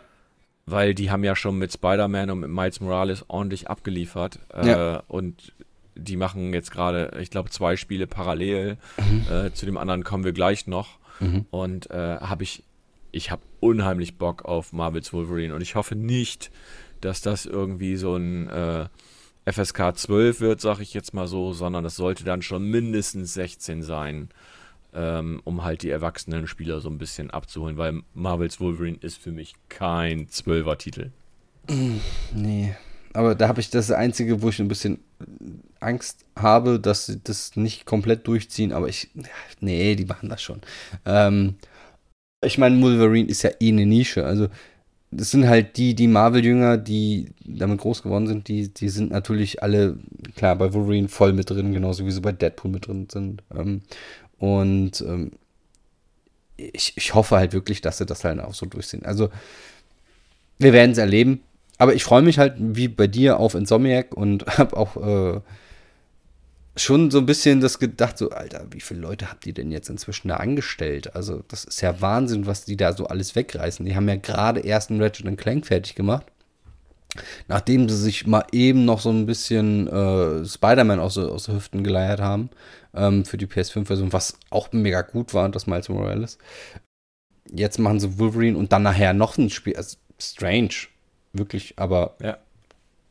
[0.67, 4.39] Weil die haben ja schon mit Spider-Man und mit Miles Morales ordentlich abgeliefert.
[4.51, 5.53] Äh, und
[5.97, 8.77] die machen jetzt gerade, ich glaube, zwei Spiele parallel.
[8.99, 9.27] Mhm.
[9.33, 10.99] Äh, zu dem anderen kommen wir gleich noch.
[11.19, 11.47] Mhm.
[11.51, 12.63] Und äh, habe ich
[13.13, 16.51] ich habe unheimlich Bock auf Marvel's Wolverine und ich hoffe nicht,
[17.01, 18.87] dass das irgendwie so ein äh,
[19.51, 23.83] FSK 12 wird, sag ich jetzt mal so, sondern das sollte dann schon mindestens 16
[23.83, 24.29] sein,
[24.95, 29.33] ähm, um halt die erwachsenen Spieler so ein bisschen abzuholen, weil Marvel's Wolverine ist für
[29.33, 31.11] mich kein 12er Titel.
[32.35, 32.75] Nee,
[33.13, 34.99] aber da habe ich das Einzige, wo ich ein bisschen
[35.81, 39.11] Angst habe, dass sie das nicht komplett durchziehen, aber ich,
[39.61, 40.61] nee, die machen das schon.
[41.05, 41.57] Ähm,
[42.45, 44.25] ich meine, Wolverine ist ja eh eine Nische.
[44.25, 44.49] Also,
[45.11, 49.63] das sind halt die, die Marvel-Jünger, die damit groß geworden sind, die, die sind natürlich
[49.63, 49.99] alle,
[50.37, 53.43] klar, bei Wolverine voll mit drin, genauso wie sie bei Deadpool mit drin sind.
[53.53, 53.83] Ähm,
[54.41, 55.33] und ähm,
[56.57, 59.05] ich, ich hoffe halt wirklich, dass sie das halt auch so durchziehen.
[59.05, 59.29] Also,
[60.59, 61.43] wir werden es erleben.
[61.79, 65.41] Aber ich freue mich halt, wie bei dir, auf Insomniac und habe auch äh,
[66.77, 69.91] schon so ein bisschen das gedacht, so, Alter, wie viele Leute habt ihr denn jetzt
[69.91, 71.15] inzwischen da angestellt?
[71.15, 73.85] Also, das ist ja Wahnsinn, was die da so alles wegreißen.
[73.85, 76.27] Die haben ja gerade erst einen Ratchet Clank fertig gemacht.
[77.49, 81.83] Nachdem sie sich mal eben noch so ein bisschen äh, Spider-Man aus, aus den Hüften
[81.83, 82.51] geleiert haben
[82.95, 86.39] ähm, für die PS5-Version, was auch mega gut war, das Miles Morales.
[87.53, 89.77] Jetzt machen sie Wolverine und dann nachher noch ein Spiel.
[89.77, 90.75] Also, strange,
[91.33, 92.39] wirklich, aber ja.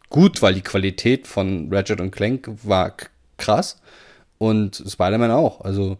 [0.09, 2.95] gut, weil die Qualität von Ratchet und Clank war
[3.37, 3.81] krass.
[4.37, 5.61] Und Spider-Man auch.
[5.61, 5.97] Also.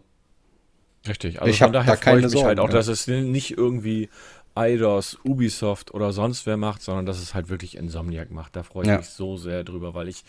[1.06, 2.74] Richtig, also ich von daher da freue ich mich Sorgen, halt auch, ja.
[2.74, 4.10] dass es nicht irgendwie
[4.54, 8.56] Eidos, Ubisoft oder sonst wer macht, sondern dass es halt wirklich Insomniac macht.
[8.56, 8.98] Da freue ich ja.
[8.98, 10.24] mich so sehr drüber, weil ich,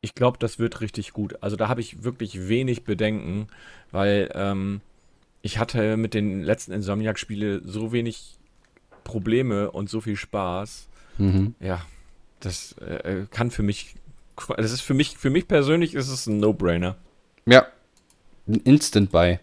[0.00, 1.42] ich glaube, das wird richtig gut.
[1.42, 3.48] Also da habe ich wirklich wenig Bedenken,
[3.90, 4.80] weil ähm,
[5.42, 8.36] ich hatte mit den letzten Insomniac-Spielen so wenig
[9.04, 10.88] Probleme und so viel Spaß.
[11.18, 11.54] Mhm.
[11.60, 11.84] Ja,
[12.40, 13.96] das äh, kann für mich
[14.56, 16.96] das ist für mich, für mich persönlich ist es ein No-Brainer.
[17.46, 17.66] Ja.
[18.48, 19.38] Ein Instant-Buy.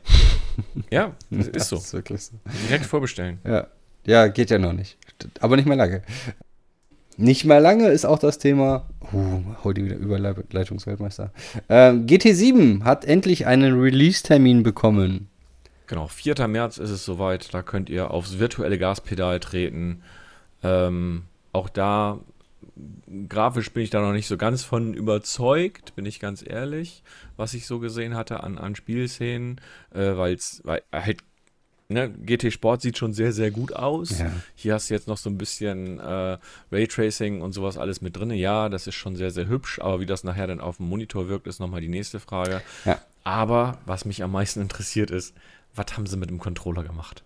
[0.89, 1.75] Ja, das ist so.
[1.77, 2.33] Ist wirklich so.
[2.67, 3.39] Direkt vorbestellen.
[3.45, 3.67] Ja.
[4.05, 4.97] Ja, geht ja noch nicht.
[5.39, 6.01] Aber nicht mehr lange.
[7.17, 8.87] Nicht mehr lange ist auch das Thema.
[9.11, 11.31] Uh, heute wieder Überleitungsweltmeister.
[11.67, 15.27] Ähm, GT7 hat endlich einen Release-Termin bekommen.
[15.87, 16.47] Genau, 4.
[16.47, 17.53] März ist es soweit.
[17.53, 20.01] Da könnt ihr aufs virtuelle Gaspedal treten.
[20.63, 22.19] Ähm, auch da
[23.27, 27.03] grafisch bin ich da noch nicht so ganz von überzeugt, bin ich ganz ehrlich,
[27.37, 29.59] was ich so gesehen hatte an, an Spielszenen,
[29.93, 30.37] äh, weil
[30.91, 31.19] halt
[31.91, 34.19] Ne, GT Sport sieht schon sehr, sehr gut aus.
[34.19, 34.31] Ja.
[34.53, 36.37] Hier hast du jetzt noch so ein bisschen äh,
[36.71, 38.29] Raytracing und sowas alles mit drin.
[38.29, 41.29] Ja, das ist schon sehr, sehr hübsch, aber wie das nachher dann auf dem Monitor
[41.29, 42.61] wirkt, ist nochmal die nächste Frage.
[42.85, 42.99] Ja.
[43.23, 45.33] Aber was mich am meisten interessiert ist,
[45.73, 47.23] was haben sie mit dem Controller gemacht?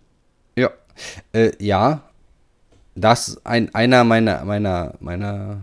[0.56, 0.70] Ja,
[1.34, 2.08] äh, ja,
[2.94, 5.60] das ein, einer meiner, meiner, meiner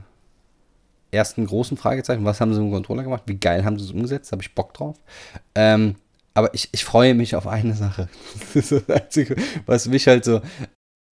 [1.10, 2.24] ersten großen Fragezeichen.
[2.24, 3.24] Was haben sie mit dem Controller gemacht?
[3.26, 4.32] Wie geil haben sie es umgesetzt?
[4.32, 4.98] Habe ich Bock drauf.
[5.56, 5.96] Ähm,
[6.34, 8.08] aber ich, ich freue mich auf eine Sache.
[8.54, 10.42] Das ist das Einzige, was mich halt so.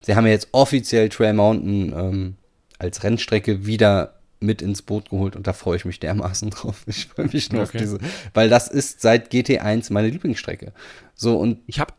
[0.01, 2.35] Sie haben ja jetzt offiziell Trail Mountain ähm,
[2.77, 6.83] als Rennstrecke wieder mit ins Boot geholt und da freue ich mich dermaßen drauf.
[6.87, 7.77] Ich freue mich nur okay.
[7.77, 7.99] auf diese,
[8.33, 10.71] weil das ist seit GT1 meine Lieblingsstrecke.
[11.15, 11.93] So und ich habe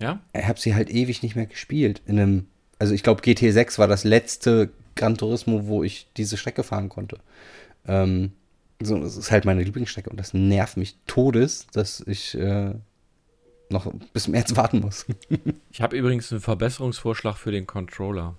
[0.00, 2.46] ja, ich habe sie halt ewig nicht mehr gespielt in einem
[2.82, 7.20] also ich glaube, GT6 war das letzte Gran Turismo, wo ich diese Strecke fahren konnte.
[7.86, 8.32] Ähm,
[8.84, 12.74] so, das ist halt meine Lieblingsstrecke und das nervt mich todes, dass ich äh,
[13.70, 15.06] noch bis März warten muss.
[15.70, 18.36] ich habe übrigens einen Verbesserungsvorschlag für den Controller.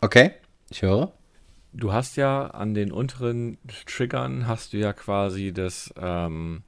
[0.00, 0.32] Okay,
[0.70, 1.12] ich höre.
[1.72, 6.62] Du hast ja an den unteren Triggern hast du ja quasi das ähm,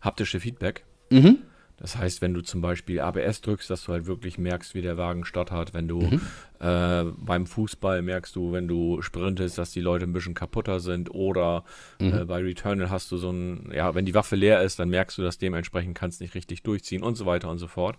[0.00, 0.84] haptische Feedback.
[1.10, 1.38] Mhm.
[1.76, 4.96] Das heißt, wenn du zum Beispiel ABS drückst, dass du halt wirklich merkst, wie der
[4.96, 5.74] Wagen stottert.
[5.74, 6.20] Wenn du mhm.
[6.60, 11.12] äh, beim Fußball merkst du, wenn du sprintest, dass die Leute ein bisschen kaputter sind.
[11.12, 11.64] Oder
[11.98, 12.14] mhm.
[12.14, 15.18] äh, bei Returnal hast du so ein, ja, wenn die Waffe leer ist, dann merkst
[15.18, 17.98] du, dass dementsprechend kannst nicht richtig durchziehen und so weiter und so fort.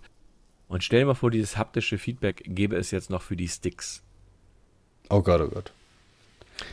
[0.68, 4.04] Und stell dir mal vor, dieses haptische Feedback gäbe es jetzt noch für die Sticks.
[5.10, 5.72] Oh Gott, oh Gott.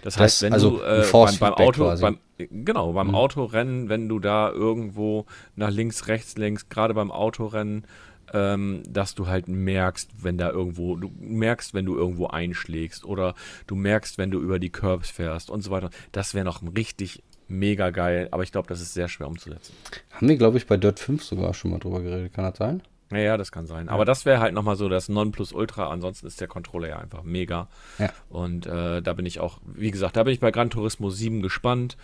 [0.03, 3.15] Das heißt, das, wenn also du äh, beim, beim, Auto, beim, genau, beim mhm.
[3.15, 5.27] Autorennen, wenn du da irgendwo
[5.57, 7.85] nach links, rechts, links, gerade beim Autorennen,
[8.33, 13.35] ähm, dass du halt merkst, wenn da irgendwo, du merkst, wenn du irgendwo einschlägst oder
[13.67, 15.91] du merkst, wenn du über die Curbs fährst und so weiter.
[16.13, 19.75] Das wäre noch richtig mega geil, aber ich glaube, das ist sehr schwer umzusetzen.
[20.13, 22.33] Haben wir, glaube ich, bei Dirt 5 sogar schon mal drüber geredet.
[22.33, 22.83] Kann das sein?
[23.13, 23.91] Naja, das kann sein.
[23.91, 25.91] Aber das wäre halt nochmal so das Nonplusultra.
[25.91, 27.69] Ansonsten ist der Controller ja einfach mega.
[27.99, 28.09] Ja.
[28.31, 31.43] Und äh, da bin ich auch, wie gesagt, da bin ich bei Gran Turismo 7
[31.43, 31.99] gespannt.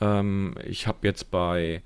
[0.00, 1.82] Ähm, ich habe jetzt bei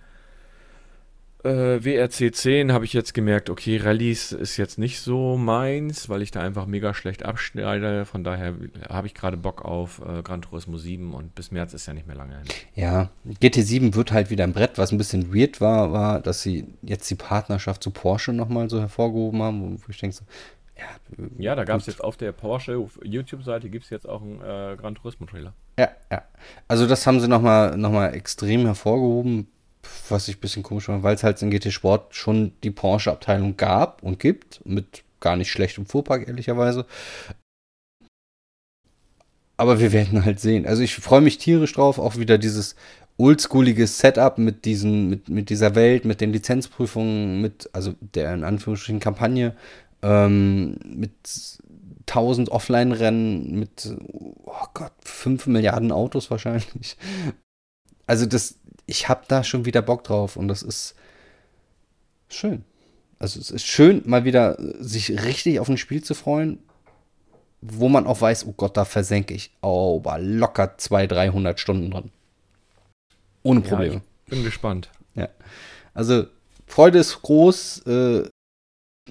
[1.45, 6.23] äh, WRC 10 habe ich jetzt gemerkt, okay, Rallyes ist jetzt nicht so meins, weil
[6.23, 8.05] ich da einfach mega schlecht abschneide.
[8.07, 8.55] Von daher
[8.89, 12.07] habe ich gerade Bock auf äh, Gran Turismo 7 und bis März ist ja nicht
[12.09, 12.47] mehr lange hin.
[12.75, 13.11] Ja,
[13.41, 14.79] GT7 wird halt wieder ein Brett.
[14.79, 18.81] Was ein bisschen weird war, war, dass sie jetzt die Partnerschaft zu Porsche nochmal so
[18.81, 20.25] hervorgehoben haben, wo ich denke so,
[20.77, 24.41] ja, ja, da gab es jetzt auf der Porsche YouTube-Seite gibt es jetzt auch einen
[24.41, 25.53] äh, Gran Turismo-Trailer.
[25.77, 26.23] Ja, ja.
[26.69, 29.49] Also das haben sie nochmal noch mal extrem hervorgehoben
[30.09, 33.57] was ich ein bisschen komisch fand, weil es halt in GT Sport schon die Porsche-Abteilung
[33.57, 36.87] gab und gibt, mit gar nicht schlechtem Fuhrpark, ehrlicherweise.
[39.57, 40.67] Aber wir werden halt sehen.
[40.67, 42.77] Also ich freue mich tierisch drauf, auch wieder dieses
[43.19, 48.45] oldschoolige Setup mit, diesen, mit, mit dieser Welt, mit den Lizenzprüfungen, mit, also der in
[48.45, 49.57] Anführungsstrichen Kampagne,
[50.03, 51.11] ähm, mit
[52.09, 53.97] 1000 Offline-Rennen, mit,
[54.45, 56.97] oh Gott, 5 Milliarden Autos wahrscheinlich.
[58.07, 58.55] Also das,
[58.89, 60.95] ich habe da schon wieder Bock drauf und das ist
[62.29, 62.65] schön.
[63.19, 66.59] Also es ist schön, mal wieder sich richtig auf ein Spiel zu freuen,
[67.61, 71.91] wo man auch weiß, oh Gott, da versenke ich oh, aber locker 200, 300 Stunden
[71.91, 72.11] dran.
[73.43, 73.95] Ohne Probleme.
[73.95, 74.91] Ja, bin gespannt.
[75.15, 75.29] Ja.
[75.93, 76.27] Also
[76.67, 77.87] Freude ist groß.
[77.87, 78.29] Äh,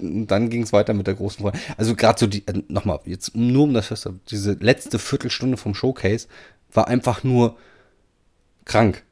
[0.00, 1.58] dann ging es weiter mit der großen Freude.
[1.76, 5.74] Also gerade so die, äh, nochmal, jetzt nur um das Fest, diese letzte Viertelstunde vom
[5.74, 6.26] Showcase
[6.72, 7.56] war einfach nur
[8.64, 9.04] krank.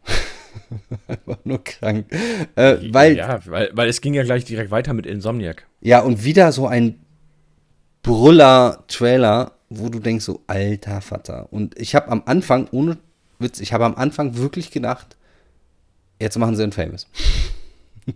[1.08, 2.06] Einfach nur krank.
[2.54, 5.66] Äh, weil, ja, weil, weil es ging ja gleich direkt weiter mit Insomniac.
[5.80, 6.98] Ja, und wieder so ein
[8.02, 11.52] Brüller-Trailer, wo du denkst, so, alter Vater.
[11.52, 12.98] Und ich habe am Anfang, ohne
[13.38, 15.16] Witz, ich habe am Anfang wirklich gedacht,
[16.20, 17.06] jetzt machen sie ein Famous.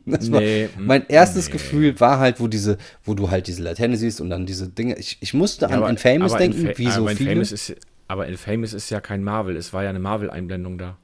[0.06, 1.52] Das nee, mein erstes nee.
[1.54, 4.96] Gefühl war halt, wo diese, wo du halt diese Laterne siehst und dann diese Dinge.
[4.96, 7.30] Ich, ich musste ja, an aber, Infamous denken, Infa wie so aber viele.
[7.30, 7.74] Infamous ist,
[8.06, 10.96] aber Infamous ist ja kein Marvel, es war ja eine Marvel-Einblendung da.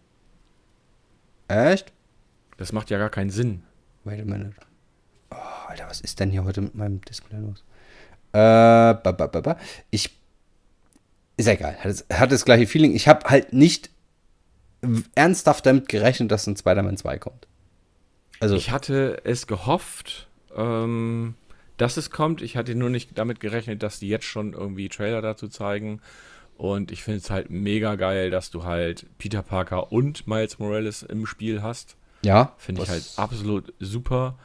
[1.48, 1.92] Echt?
[2.56, 3.62] Das macht ja gar keinen Sinn.
[4.04, 4.54] Wait a minute.
[5.30, 5.36] Oh,
[5.68, 7.64] Alter, was ist denn hier heute mit meinem Display los?
[8.32, 9.56] Äh, ba, ba, ba,
[9.90, 10.10] ich.
[11.36, 11.76] Ist egal.
[11.76, 12.94] Hat, hat das gleiche Feeling.
[12.94, 13.90] Ich habe halt nicht
[15.14, 17.46] ernsthaft damit gerechnet, dass ein Spider-Man 2 kommt.
[18.40, 18.56] Also.
[18.56, 21.34] Ich hatte es gehofft, ähm,
[21.76, 22.42] dass es kommt.
[22.42, 26.00] Ich hatte nur nicht damit gerechnet, dass die jetzt schon irgendwie Trailer dazu zeigen.
[26.56, 31.02] Und ich finde es halt mega geil, dass du halt Peter Parker und Miles Morales
[31.02, 31.96] im Spiel hast.
[32.22, 32.54] Ja.
[32.56, 34.38] Finde ich halt absolut super.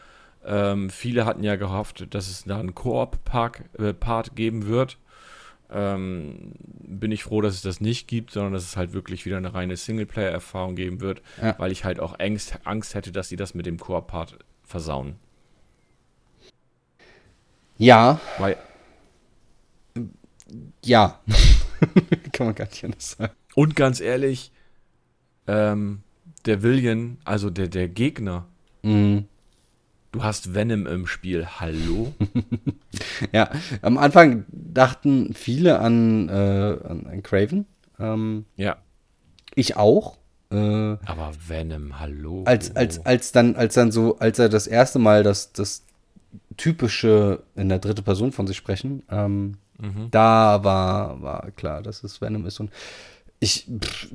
[0.46, 4.98] Ähm, viele hatten ja gehofft, dass es da einen Koop-Part äh, geben wird.
[5.72, 9.38] Ähm, bin ich froh, dass es das nicht gibt, sondern dass es halt wirklich wieder
[9.38, 11.56] eine reine Singleplayer-Erfahrung geben wird, ja.
[11.60, 15.16] weil ich halt auch Angst, Angst hätte, dass sie das mit dem Koop-Part versauen.
[17.78, 18.20] Ja.
[18.38, 18.58] Weil.
[20.84, 21.20] Ja.
[22.32, 23.34] Kann man gar nicht anders sagen.
[23.56, 24.52] Und ganz ehrlich,
[25.48, 26.02] ähm,
[26.46, 28.48] der Villian, also der, der Gegner,
[28.84, 29.26] mhm.
[30.12, 32.14] du hast Venom im Spiel, hallo?
[33.32, 33.50] ja,
[33.82, 37.66] am Anfang dachten viele an, äh, an, an Craven.
[38.00, 38.78] Ähm, ja.
[39.56, 40.18] Ich auch.
[40.52, 42.44] Äh, Aber Venom, hallo.
[42.46, 45.84] Als, als, als dann, als dann so, als er das erste Mal das, das
[46.58, 50.10] typische in der dritte Person von sich sprechen, ähm, Mhm.
[50.12, 52.60] Da war, war klar, dass es Venom ist.
[52.60, 52.72] Und
[53.40, 54.10] ich, pff,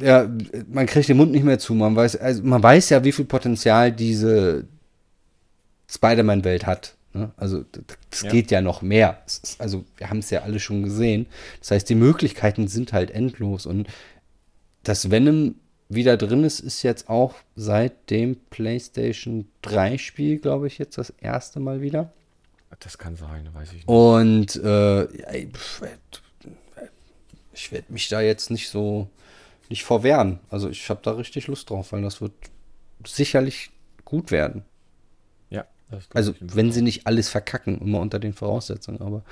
[0.00, 0.28] ja,
[0.68, 1.74] man kriegt den Mund nicht mehr zu.
[1.74, 4.64] Man weiß, also man weiß ja, wie viel Potenzial diese
[5.90, 6.96] Spider-Man-Welt hat.
[7.12, 7.30] Ne?
[7.36, 7.64] Also,
[8.10, 8.30] es ja.
[8.30, 9.22] geht ja noch mehr.
[9.26, 11.26] Ist, also, wir haben es ja alle schon gesehen.
[11.60, 13.66] Das heißt, die Möglichkeiten sind halt endlos.
[13.66, 13.88] Und
[14.82, 15.56] dass Venom
[15.90, 21.10] wieder drin ist, ist jetzt auch seit dem PlayStation 3 Spiel, glaube ich, jetzt das
[21.20, 22.12] erste Mal wieder.
[22.80, 23.88] Das kann sein, weiß ich nicht.
[23.88, 25.04] Und äh,
[27.52, 29.08] ich werde mich da jetzt nicht so
[29.68, 30.40] nicht vorwehren.
[30.50, 32.32] Also ich habe da richtig Lust drauf, weil das wird
[33.06, 33.70] sicherlich
[34.04, 34.64] gut werden.
[35.50, 35.64] Ja.
[36.12, 39.00] Also wenn sie nicht alles verkacken, immer unter den Voraussetzungen.
[39.00, 39.22] Aber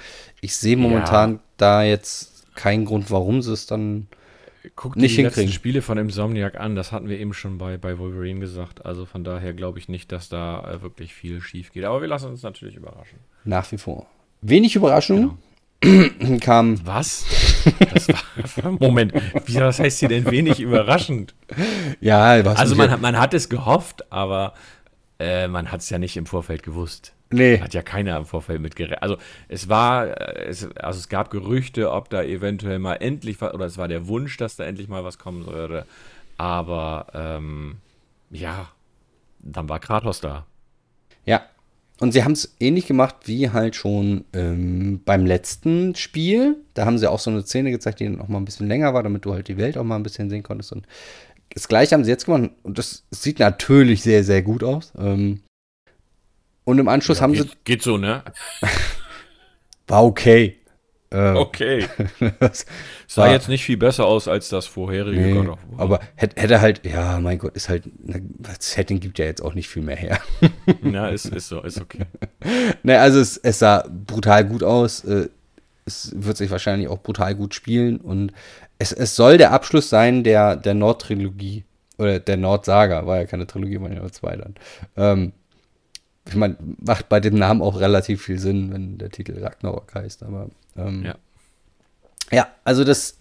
[0.41, 1.41] ich sehe momentan ja.
[1.57, 4.09] da jetzt keinen Grund, warum sie es dann
[4.77, 5.43] Guck nicht die hinkriegen.
[5.45, 8.85] letzten Spiele von Insomniac an, das hatten wir eben schon bei, bei Wolverine gesagt.
[8.87, 11.85] Also von daher glaube ich nicht, dass da äh, wirklich viel schief geht.
[11.85, 13.19] Aber wir lassen uns natürlich überraschen.
[13.45, 14.07] Nach wie vor.
[14.41, 15.39] Wenig Überraschung
[15.81, 16.39] genau.
[16.41, 16.85] kam.
[16.87, 17.25] Was?
[18.63, 19.13] War, Moment,
[19.47, 21.35] wie, was heißt hier denn wenig überraschend?
[22.01, 24.55] Ja, was Also man hat, man hat es gehofft, aber
[25.23, 27.15] äh, man hat es ja nicht im Vorfeld gewusst.
[27.31, 27.61] Nee.
[27.61, 29.03] Hat ja keiner im Vorfeld mitgerechnet.
[29.03, 29.17] Also
[29.49, 33.67] es war, äh, es, also es gab Gerüchte, ob da eventuell mal endlich was, oder
[33.67, 35.87] es war der Wunsch, dass da endlich mal was kommen würde.
[36.37, 37.77] Aber ähm,
[38.31, 38.69] ja,
[39.41, 40.45] dann war Kratos da.
[41.25, 41.43] Ja.
[42.01, 46.57] Und sie haben es ähnlich gemacht wie halt schon ähm, beim letzten Spiel.
[46.75, 49.05] Da haben sie auch so eine Szene gezeigt, die auch mal ein bisschen länger war,
[49.05, 50.73] damit du halt die Welt auch mal ein bisschen sehen konntest.
[50.73, 50.87] Und
[51.55, 52.51] das gleiche haben sie jetzt gemacht.
[52.63, 54.93] Und das sieht natürlich sehr, sehr gut aus.
[54.99, 55.43] Ähm,
[56.65, 57.57] und im Anschluss Ja, haben geht, sie.
[57.65, 58.23] geht so, ne?
[59.89, 60.59] War okay.
[61.11, 61.87] Äh, Okay.
[62.41, 62.65] das
[63.07, 65.81] Sah war- jetzt nicht viel besser aus als das vorherige Nee, God of War.
[65.81, 69.43] aber hätte, hätte halt, ja, mein Gott, ist halt, na, das Setting gibt ja jetzt
[69.43, 70.21] auch nicht viel mehr her.
[70.83, 72.07] Ja, ist, ist so, ist okay.
[72.83, 75.05] ne, also es, es sah brutal gut aus.
[75.85, 78.33] Es wird sich wahrscheinlich auch brutal gut spielen und
[78.79, 81.65] es, es soll der Abschluss sein der, der Nord-Trilogie
[81.99, 84.55] oder der Nord-Saga, war ja keine Trilogie, waren ja nur zwei dann.
[84.97, 85.33] Ähm,
[86.27, 90.23] ich meine, macht bei dem Namen auch relativ viel Sinn, wenn der Titel Ragnarok heißt,
[90.23, 91.15] aber ähm, Ja.
[92.31, 93.17] ja, also das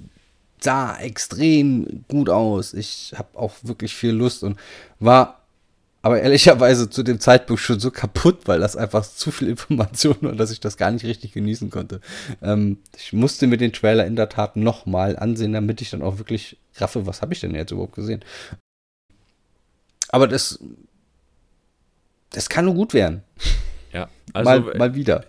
[0.59, 2.73] sah extrem gut aus.
[2.75, 4.59] Ich habe auch wirklich viel Lust und
[4.99, 5.40] war
[6.01, 10.33] aber ehrlicherweise zu dem Zeitpunkt schon so kaputt, weil das einfach zu viel Information war,
[10.33, 12.01] dass ich das gar nicht richtig genießen konnte.
[12.41, 16.17] Ähm, ich musste mir den Trailer in der Tat nochmal ansehen, damit ich dann auch
[16.17, 18.23] wirklich raffe, was habe ich denn jetzt überhaupt gesehen.
[20.09, 20.59] Aber das,
[22.31, 23.23] das kann nur gut werden.
[23.93, 25.25] Ja, also mal, mal wieder.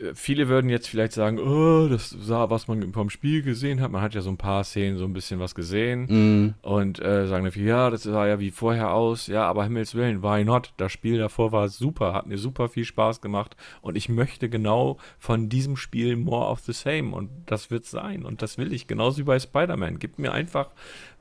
[0.00, 3.90] Äh, viele würden jetzt vielleicht sagen, oh, das sah, was man vom Spiel gesehen hat.
[3.90, 6.06] Man hat ja so ein paar Szenen so ein bisschen was gesehen.
[6.08, 9.26] Mm, Und äh, sagen viele, ja, das sah ja wie vorher aus.
[9.26, 10.72] Ja, aber Himmels Willen, why not?
[10.76, 13.56] Das Spiel davor war super, hat mir super viel Spaß gemacht.
[13.82, 17.14] Und ich möchte genau von diesem Spiel more of the same.
[17.14, 18.24] Und das wird sein.
[18.24, 18.86] Und das will ich.
[18.86, 19.98] Genauso wie bei Spider-Man.
[19.98, 20.70] Gebt mir einfach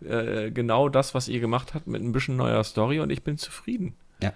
[0.08, 3.38] äh, genau das, was ihr gemacht habt, mit ein bisschen neuer Story und ich bin
[3.38, 3.96] zufrieden.
[4.22, 4.34] Ja.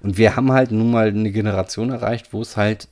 [0.00, 2.88] Und wir haben halt nun mal eine Generation erreicht, wo es halt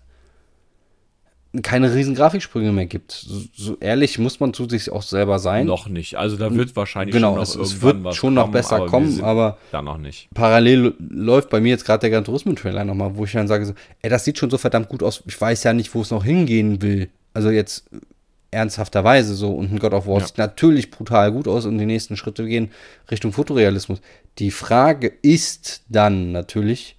[1.61, 3.13] keine riesen Grafiksprünge mehr gibt.
[3.13, 5.67] So, so ehrlich muss man zu sich auch selber sein.
[5.67, 6.17] Noch nicht.
[6.17, 8.87] Also da wird wahrscheinlich genau, schon noch es, es wird schon noch kommen, besser aber
[8.87, 10.29] kommen, aber Da noch nicht.
[10.33, 13.67] parallel läuft bei mir jetzt gerade der Gran Turismo Trailer nochmal, wo ich dann sage
[13.67, 15.23] so, ey, das sieht schon so verdammt gut aus.
[15.27, 17.11] Ich weiß ja nicht, wo es noch hingehen will.
[17.35, 17.99] Also jetzt äh,
[18.51, 20.27] ernsthafterweise so und ein God of War Ja.
[20.27, 22.71] sieht natürlich brutal gut aus und die nächsten Schritte gehen
[23.11, 24.01] Richtung Fotorealismus.
[24.39, 26.97] Die Frage ist dann natürlich,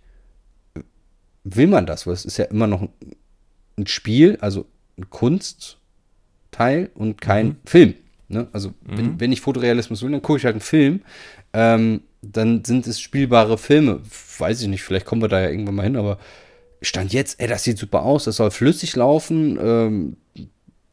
[1.43, 2.05] will man das?
[2.05, 2.87] Weil es ist ja immer noch
[3.77, 4.65] ein- Spiel, also
[4.97, 7.95] ein Kunstteil und kein Film.
[8.27, 8.47] Ne?
[8.51, 11.01] Also wenn, wenn ich Fotorealismus will, dann gucke ich halt einen Film.
[11.53, 14.01] Ähm, dann sind es spielbare Filme.
[14.37, 16.17] Weiß ich nicht, vielleicht kommen wir da ja irgendwann mal hin, aber
[16.81, 19.57] Stand jetzt, ey, das sieht super aus, das soll flüssig laufen.
[19.61, 20.17] Ähm,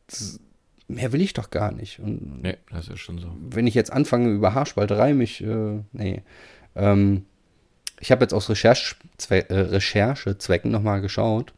[0.07, 0.39] das,
[0.89, 1.99] mehr will ich doch gar nicht.
[2.01, 3.29] Und Nee, das ist schon so.
[3.51, 6.23] wenn ich jetzt anfange, über Haarspalterei mich, äh, nee.
[6.77, 7.25] Ähm,
[8.01, 11.53] ich habe jetzt aus Recherchezwe äh, Recherchezwecken nochmal geschaut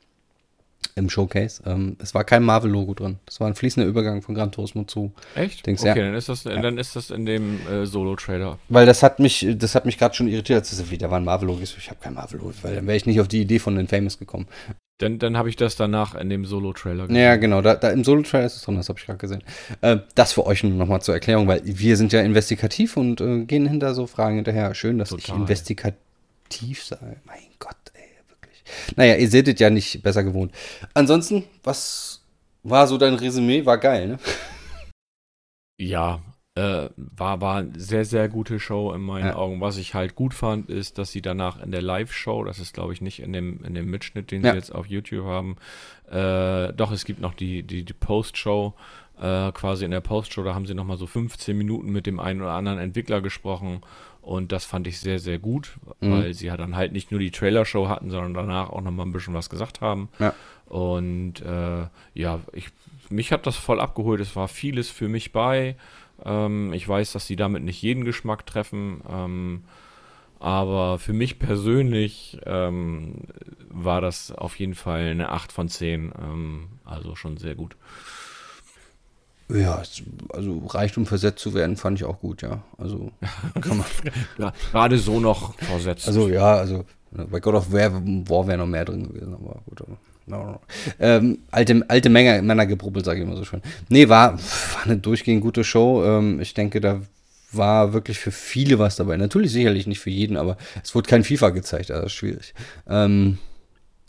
[0.94, 1.62] im Showcase.
[1.66, 3.18] Ähm, es war kein Marvel-Logo drin.
[3.26, 5.12] Das war ein fließender Übergang von Gran Turismo zu.
[5.34, 5.66] Echt?
[5.66, 6.06] Denkst, okay, ja.
[6.06, 8.58] dann, ist das, dann ist das in dem äh, Solo-Trailer.
[8.68, 11.24] Weil das hat mich, das hat mich gerade schon irritiert, als es wieder war ein
[11.24, 11.60] Marvel-Logo.
[11.62, 13.88] Ich Ich habe kein Marvel-Logo, weil dann wäre ich nicht auf die Idee von den
[13.88, 14.46] Famous gekommen.
[14.98, 18.46] Dann, dann habe ich das danach in dem Solo-Trailer Ja, genau, da, da im Solo-Trailer
[18.46, 19.42] ist es drin, das habe ich gerade gesehen.
[19.80, 23.44] Äh, das für euch nur nochmal zur Erklärung, weil wir sind ja investigativ und äh,
[23.44, 24.74] gehen hinter so Fragen hinterher.
[24.74, 25.40] Schön, dass ich Total.
[25.40, 27.16] investigativ sage.
[27.24, 27.81] Mein Gott.
[28.96, 30.52] Naja, ihr seht es ja nicht besser gewohnt.
[30.94, 32.22] Ansonsten, was
[32.62, 33.64] war so dein Resümee?
[33.66, 34.18] War geil, ne?
[35.78, 36.20] Ja,
[36.54, 39.36] äh, war, war eine sehr, sehr gute Show in meinen Ja.
[39.36, 39.60] Augen.
[39.60, 42.92] Was ich halt gut fand, ist, dass sie danach in der Live-Show, das ist glaube
[42.92, 44.50] ich nicht in dem, in dem Mitschnitt, den Ja.
[44.52, 45.56] sie jetzt auf YouTube haben,
[46.10, 48.74] äh, doch, es gibt noch die, die, die Post-Show,
[49.20, 52.42] äh, quasi in der Post-Show, da haben sie nochmal so 15 Minuten mit dem einen
[52.42, 53.80] oder anderen Entwickler gesprochen
[54.22, 56.10] und das fand ich sehr, sehr gut, Mhm.
[56.12, 59.12] weil sie ja dann halt nicht nur die Trailer-Show hatten, sondern danach auch nochmal ein
[59.12, 60.08] bisschen was gesagt haben.
[60.18, 60.32] Ja.
[60.66, 62.68] Und äh, ja, ich,
[63.10, 64.20] mich hat das voll abgeholt.
[64.20, 65.76] Es war vieles für mich bei.
[66.24, 69.02] Ähm, ich weiß, dass sie damit nicht jeden Geschmack treffen.
[69.10, 69.64] Ähm,
[70.38, 73.14] aber für mich persönlich ähm,
[73.68, 76.12] war das auf jeden Fall eine 8 von 10.
[76.20, 77.76] Ähm, also schon sehr gut.
[79.54, 79.82] Ja,
[80.30, 82.62] also reicht, um versetzt zu werden, fand ich auch gut, ja.
[82.78, 83.10] Also
[83.60, 83.86] kann man.
[84.38, 86.06] Ja, gerade so noch versetzt.
[86.06, 89.82] Also ja, also bei God of War, War wäre noch mehr drin gewesen, aber gut.
[89.82, 89.96] Aber,
[90.26, 90.60] no, no.
[90.98, 93.62] Ähm, alte alte Menge, Männergebrubbel, sage ich immer so schön.
[93.88, 96.04] Nee, war, war eine durchgehend gute Show.
[96.04, 97.00] Ähm, ich denke, da
[97.52, 99.16] war wirklich für viele was dabei.
[99.16, 102.54] Natürlich sicherlich nicht für jeden, aber es wurde kein FIFA gezeigt, also schwierig.
[102.88, 103.38] Ähm,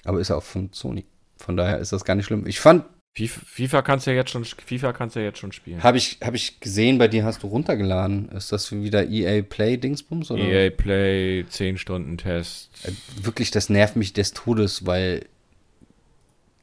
[0.06, 1.06] aber ist ja auch von Sony.
[1.38, 2.48] Von daher ist das gar nicht schlimm.
[2.48, 2.86] Ich fand,
[3.16, 5.84] FIFA, FIFA kannst ja jetzt schon FIFA kannst ja jetzt schon spielen.
[5.84, 8.30] habe ich, hab ich gesehen, bei dir hast du runtergeladen.
[8.30, 10.32] Ist das wieder EA Play Dingsbums?
[10.32, 10.44] Oder?
[10.44, 12.72] EA Play, 10 Stunden Test.
[12.84, 12.92] Äh,
[13.24, 15.26] wirklich, das nervt mich des Todes, weil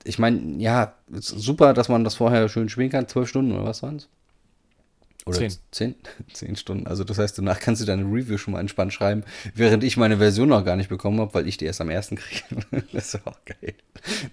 [0.02, 3.52] ich meine, ja, es ist super, dass man das vorher schön spielen kann, zwölf Stunden
[3.52, 4.08] oder was waren's?
[5.26, 5.52] Oder Zehn.
[5.70, 5.94] zehn?
[6.32, 6.86] Zehn Stunden.
[6.86, 9.22] Also das heißt, danach kannst du deine Review schon mal entspannt schreiben,
[9.54, 12.16] während ich meine Version noch gar nicht bekommen habe, weil ich die erst am ersten
[12.16, 12.42] kriege.
[12.92, 13.74] das ist auch geil.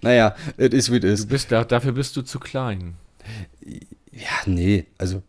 [0.02, 1.26] Naja, it is wie it Du is.
[1.26, 2.94] bist da, dafür bist du zu klein.
[4.12, 5.22] Ja, nee, also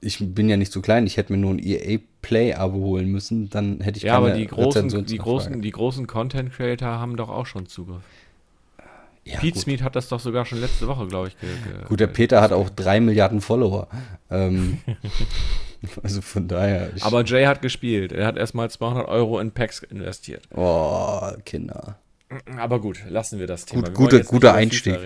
[0.00, 3.48] ich bin ja nicht so klein, ich hätte mir nur ein EA Play-Abo holen müssen,
[3.50, 7.16] dann hätte ich Ja, aber keine die großen, die großen, die großen Content Creator haben
[7.16, 8.02] doch auch schon Zugriff.
[9.24, 9.58] Ja, Pete.
[9.58, 11.38] Smith hat das doch sogar schon letzte Woche, glaube ich.
[11.38, 13.88] Ge, ge, Gut, der Peter hat auch drei Milliarden Follower.
[14.30, 14.78] Ähm,
[16.02, 16.90] also von daher.
[17.02, 18.12] Aber Jay hat gespielt.
[18.12, 20.48] Er hat erstmal 200 Euro in Packs investiert.
[20.54, 21.98] oh, Kinder.
[22.58, 23.90] Aber gut, lassen wir das Thema.
[23.90, 24.96] Gut, Wir guter- Einstieg.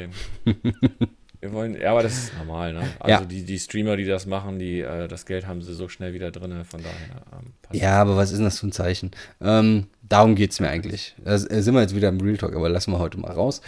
[1.41, 2.81] Wir wollen, ja, aber das ist normal, ne?
[2.99, 3.27] Also Ja.
[3.27, 6.31] die, die Streamer, die das machen, die, äh, das Geld haben sie so schnell wieder
[6.31, 9.11] drin, von daher ähm, Ja, aber was ist denn das für ein Zeichen?
[9.43, 11.15] Ähm, darum geht es mir eigentlich.
[11.23, 13.61] Da sind wir jetzt wieder im Real Talk, aber lassen wir heute mal raus.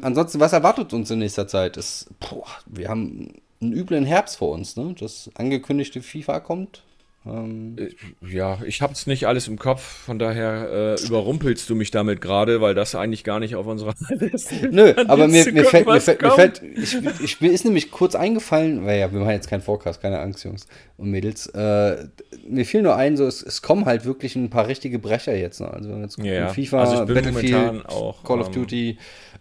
[0.00, 1.76] Ansonsten, was erwartet uns in nächster Zeit?
[1.76, 4.94] Ist, boah, wir haben einen üblen Herbst vor uns, ne?
[4.98, 6.84] Das angekündigte FIFA kommt.
[7.26, 7.88] Ähm, Äh,
[8.32, 12.60] Ja, ich hab's nicht alles im Kopf, von daher äh, überrumpelst du mich damit gerade,
[12.60, 14.72] weil das eigentlich gar nicht auf unserer Liste ist.
[14.72, 17.90] Nö, aber mir, mir, gucken, fällt, mir, fällt, mir fällt, ich, ich, mir ist nämlich
[17.90, 21.48] kurz eingefallen, weil ja, wir machen jetzt keinen Forecast, keine Angst, Jungs und Mädels.
[21.48, 22.06] Äh,
[22.46, 25.60] mir fiel nur ein, so, es, es kommen halt wirklich ein paar richtige Brecher jetzt.
[25.60, 25.68] Ne?
[25.68, 26.48] Also, wenn wir jetzt gucken, Ja.
[26.50, 28.90] FIFA, Also Battlefield, auch, Call of ähm, Duty.
[28.90, 28.96] Ähm,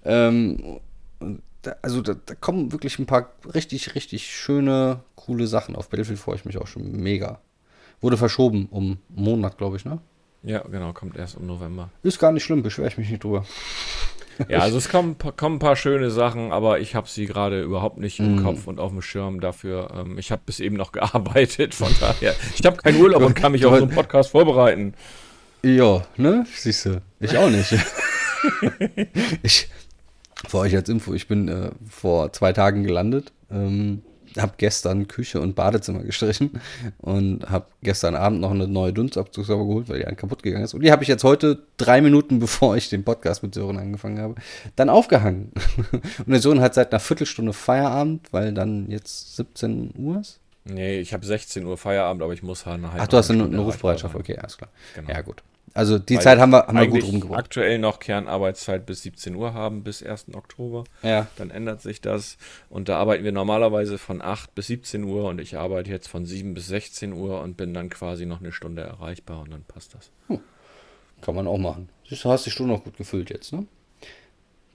[0.07, 5.75] und da, also, da, da kommen wirklich ein paar richtig, richtig schöne, coole Sachen.
[5.75, 7.39] Auf Battlefield freue ich mich auch schon mega.
[7.99, 9.99] Wurde verschoben um einen Monat, glaube ich, ne?
[10.43, 11.89] Ja, genau, kommt erst im November.
[12.03, 13.45] Ist gar nicht schlimm, beschwere ich mich nicht drüber.
[14.49, 17.97] Ja, also es kommen, kommen ein paar schöne Sachen, aber ich habe sie gerade überhaupt
[17.97, 19.89] nicht im Kopf und auf dem Schirm dafür.
[19.95, 22.35] Ähm, ich habe bis eben noch gearbeitet, von daher.
[22.55, 24.93] Ich habe keinen Urlaub und kann mich auf so einen Podcast vorbereiten.
[25.63, 26.45] Ja, ne?
[26.53, 27.01] Siehst du.
[27.19, 27.73] Ich auch nicht.
[29.41, 29.69] ich,
[30.47, 34.01] für euch als Info, ich bin äh, vor zwei Tagen gelandet, ähm,
[34.37, 36.59] habe gestern Küche und Badezimmer gestrichen
[36.99, 40.73] und habe gestern Abend noch eine neue Dunstabzugshaube geholt, weil die einen kaputt gegangen ist.
[40.73, 44.19] Und die habe ich jetzt heute, drei Minuten bevor ich den Podcast mit Sören angefangen
[44.19, 44.35] habe,
[44.75, 45.51] dann aufgehangen.
[45.91, 50.39] und der Sohn hat seit einer Viertelstunde Feierabend, weil dann jetzt 17 Uhr ist.
[50.65, 53.31] Nee, ich habe 16 Uhr Feierabend, aber ich muss halt eine halbe Ach, du hast
[53.31, 54.69] eine, eine Rufbereitschaft, okay, alles klar.
[54.95, 55.09] Genau.
[55.09, 55.41] Ja, gut.
[55.77, 57.37] Also die Weil Zeit haben wir, haben wir gut rumgebracht.
[57.37, 60.33] aktuell noch Kernarbeitszeit bis 17 Uhr haben, bis 1.
[60.33, 60.85] Oktober.
[61.03, 61.27] Ja.
[61.35, 62.39] Dann ändert sich das.
[62.71, 66.25] Und da arbeiten wir normalerweise von 8 bis 17 Uhr und ich arbeite jetzt von
[66.25, 69.93] 7 bis 16 Uhr und bin dann quasi noch eine Stunde erreichbar und dann passt
[69.93, 70.09] das.
[71.21, 71.89] Kann man auch machen.
[72.09, 73.67] Siehst Du hast die Stunde noch gut gefüllt jetzt, ne?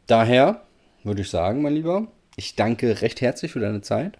[0.06, 0.62] Daher
[1.02, 4.18] würde ich sagen, mein Lieber, ich danke recht herzlich für deine Zeit.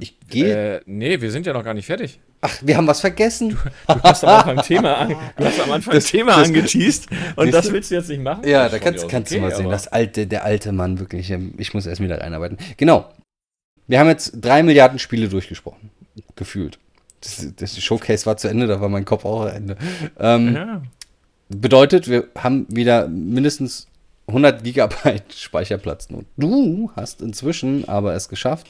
[0.00, 0.76] Ich gehe.
[0.76, 2.20] Äh, nee, wir sind ja noch gar nicht fertig.
[2.46, 3.56] Ach, wir haben was vergessen.
[3.86, 7.66] Du hast am Anfang Thema, an, du hast am Anfang Thema das- angeteased und das
[7.68, 7.72] du?
[7.72, 8.46] willst du jetzt nicht machen?
[8.46, 9.70] ja, Das da kannst, kannst aus du mal okay, sehen.
[9.70, 11.30] Das alte, der alte Mann, wirklich.
[11.30, 12.58] ähm, Ich muss erst wieder reinarbeiten.
[12.76, 13.10] Genau.
[13.86, 15.90] Wir haben jetzt drei Milliarden Spiele durchgesprochen.
[16.36, 16.78] Gefühlt.
[17.22, 19.76] Das, das Showcase war zu Ende, da war mein Kopf auch zu Ende.
[20.18, 20.82] Ähm, Ja.
[21.48, 23.86] Bedeutet, wir haben wieder mindestens
[24.26, 26.08] 100 Gigabyte Speicherplatz.
[26.10, 28.66] Und du hast inzwischen aber es geschafft,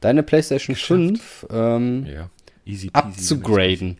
[0.00, 2.28] deine PlayStation 5 ähm, ja,
[2.64, 3.98] easy abzugraden.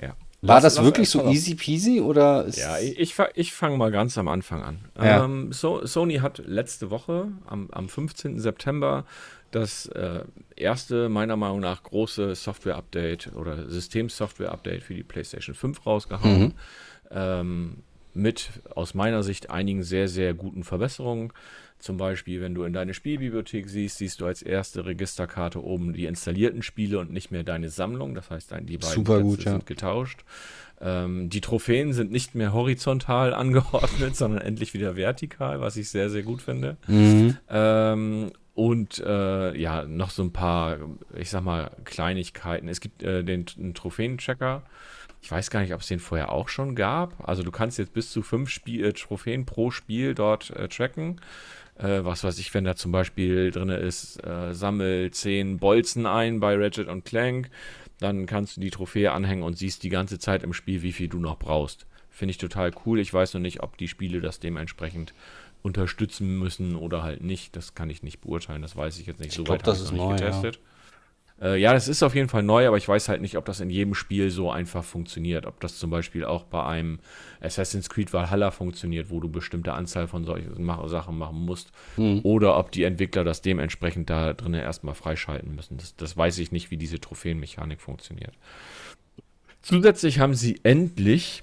[0.00, 0.08] Ja.
[0.42, 3.90] War Lass- das lass wirklich so easy peasy oder ist Ja, ich, ich fange mal
[3.90, 4.78] ganz am Anfang an.
[4.96, 5.24] Ja.
[5.24, 8.38] Ähm, so, Sony hat letzte Woche, am, am 15.
[8.38, 9.04] September,
[9.50, 10.20] das äh,
[10.56, 16.40] erste, meiner Meinung nach, große Software-Update oder System-Software-Update für die PlayStation 5 rausgehauen.
[16.40, 16.52] Mhm.
[17.10, 17.76] Ähm,
[18.14, 21.32] mit aus meiner Sicht einigen sehr, sehr guten Verbesserungen.
[21.80, 26.06] Zum Beispiel, wenn du in deine Spielbibliothek siehst, siehst du als erste Registerkarte oben die
[26.06, 28.14] installierten Spiele und nicht mehr deine Sammlung.
[28.14, 29.52] Das heißt, die beiden Super Plätze gut, ja.
[29.52, 30.24] sind getauscht.
[30.80, 36.10] Ähm, die Trophäen sind nicht mehr horizontal angeordnet, sondern endlich wieder vertikal, was ich sehr,
[36.10, 36.76] sehr gut finde.
[36.86, 37.36] Mhm.
[37.48, 40.78] Ähm, und äh, ja, noch so ein paar,
[41.16, 42.68] ich sag mal, Kleinigkeiten.
[42.68, 44.64] Es gibt äh, den einen Trophäenchecker.
[45.22, 47.28] Ich weiß gar nicht, ob es den vorher auch schon gab.
[47.28, 51.20] Also du kannst jetzt bis zu fünf Spiel, äh, Trophäen pro Spiel dort äh, tracken.
[51.80, 56.40] Äh, was weiß ich, wenn da zum Beispiel drin ist, äh, sammel zehn Bolzen ein
[56.40, 57.50] bei Ratchet und Clank,
[57.98, 61.08] dann kannst du die Trophäe anhängen und siehst die ganze Zeit im Spiel, wie viel
[61.08, 61.86] du noch brauchst.
[62.10, 62.98] Finde ich total cool.
[62.98, 65.14] Ich weiß noch nicht, ob die Spiele das dementsprechend
[65.62, 67.56] unterstützen müssen oder halt nicht.
[67.56, 68.62] Das kann ich nicht beurteilen.
[68.62, 69.30] Das weiß ich jetzt nicht.
[69.30, 70.50] Ich So glaub, weit das habe ich ist noch neu, nicht ja.
[71.40, 73.60] Äh, ja, das ist auf jeden Fall neu, aber ich weiß halt nicht, ob das
[73.60, 75.46] in jedem Spiel so einfach funktioniert.
[75.46, 76.98] Ob das zum Beispiel auch bei einem
[77.40, 81.72] Assassin's Creed Valhalla funktioniert, wo du bestimmte Anzahl von solchen Mach Sachen machen musst.
[81.96, 82.20] Hm.
[82.24, 85.78] Oder ob die Entwickler das dementsprechend da drinnen erstmal freischalten müssen.
[85.78, 88.34] Das, das weiß ich nicht, wie diese Trophäenmechanik funktioniert.
[89.62, 91.42] Zusätzlich haben sie endlich,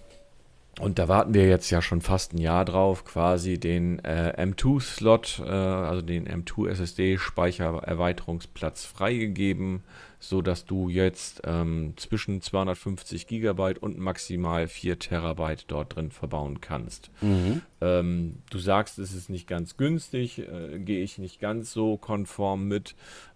[0.79, 5.43] und da warten wir jetzt ja schon fast ein Jahr drauf, quasi den äh, M2-Slot,
[5.45, 9.83] äh, also den M2 SSD-Speichererweiterungsplatz freigegeben
[10.19, 16.59] so dass du jetzt ähm, zwischen 250 Gigabyte und maximal 4 Terabyte dort drin verbauen
[16.59, 17.11] kannst.
[17.21, 17.61] Mhm.
[17.81, 22.67] Ähm, du sagst, es ist nicht ganz günstig, äh, gehe ich nicht ganz so konform
[22.67, 22.95] mit,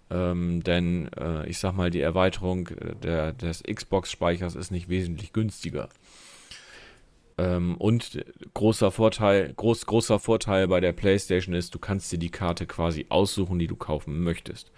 [0.10, 5.34] ähm, denn äh, ich sag mal, die Erweiterung äh, der, des Xbox-Speichers ist nicht wesentlich
[5.34, 5.90] günstiger.
[7.42, 8.24] Ähm, und
[8.54, 13.08] großer Vorteil, groß, großer Vorteil bei der PlayStation ist, du kannst dir die Karte quasi
[13.10, 14.72] aussuchen, die du kaufen möchtest.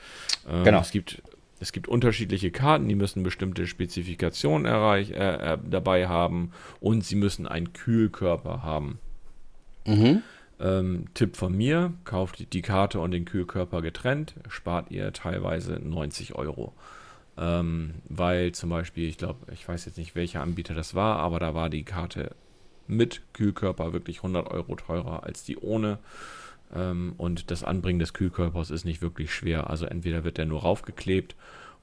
[0.49, 0.79] Ähm, Genau.
[0.79, 1.21] Es gibt,
[1.59, 7.15] es gibt unterschiedliche Karten, die müssen bestimmte Spezifikationen erreich, äh, äh, dabei haben und sie
[7.15, 8.99] müssen einen Kühlkörper haben.
[9.85, 10.21] Mhm.
[10.59, 16.35] Ähm, Tipp von mir, kauft die Karte und den Kühlkörper getrennt, spart ihr teilweise 90
[16.35, 16.73] Euro.
[17.35, 21.39] Ähm, weil zum Beispiel, ich glaube, ich weiß jetzt nicht, welcher Anbieter das war, aber
[21.39, 22.35] da war die Karte
[22.87, 25.99] mit Kühlkörper wirklich 100 Euro teurer als die ohne.
[26.75, 29.69] Ähm, und das Anbringen des Kühlkörpers ist nicht wirklich schwer.
[29.69, 31.35] Also entweder wird der nur raufgeklebt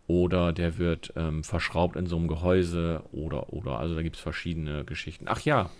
[0.06, 3.78] oder der wird ähm, verschraubt in so einem Gehäuse oder, oder.
[3.78, 5.26] Also da gibt es verschiedene Geschichten.
[5.28, 5.70] Ach ja,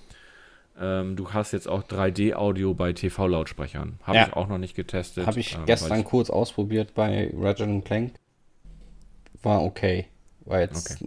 [0.81, 3.99] ähm, du hast jetzt auch 3D-Audio bei TV-Lautsprechern.
[4.05, 4.27] Habe Ja.
[4.29, 5.27] ich auch noch nicht getestet.
[5.27, 8.13] Habe ich ähm, gestern kurz ausprobiert bei Ratchet Clank.
[9.43, 10.07] War okay.
[10.47, 10.99] War jetzt,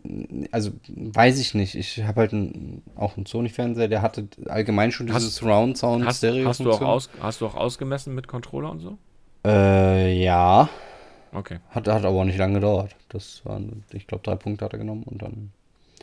[0.52, 1.76] also weiß ich nicht.
[1.76, 6.06] Ich habe halt ein, auch einen Sony-Fernseher, der hatte allgemein schon Hast- dieses Surround Sound
[6.06, 6.48] Hast, Stereo.
[6.48, 8.98] hast, du auch aus, hast du auch ausgemessen mit Controller und so?
[9.46, 10.70] Äh, ja.
[11.34, 11.58] Okay.
[11.72, 12.96] Hat, hat aber auch nicht lange gedauert.
[13.10, 15.52] Das waren, ich glaube, drei Punkte hat er genommen und dann.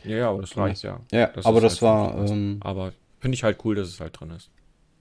[0.03, 0.99] Ja, ja, aber das reicht ja.
[1.11, 4.19] Ja, Das aber das halt war, ähm, aber finde ich halt cool, dass es halt
[4.19, 4.49] drin ist.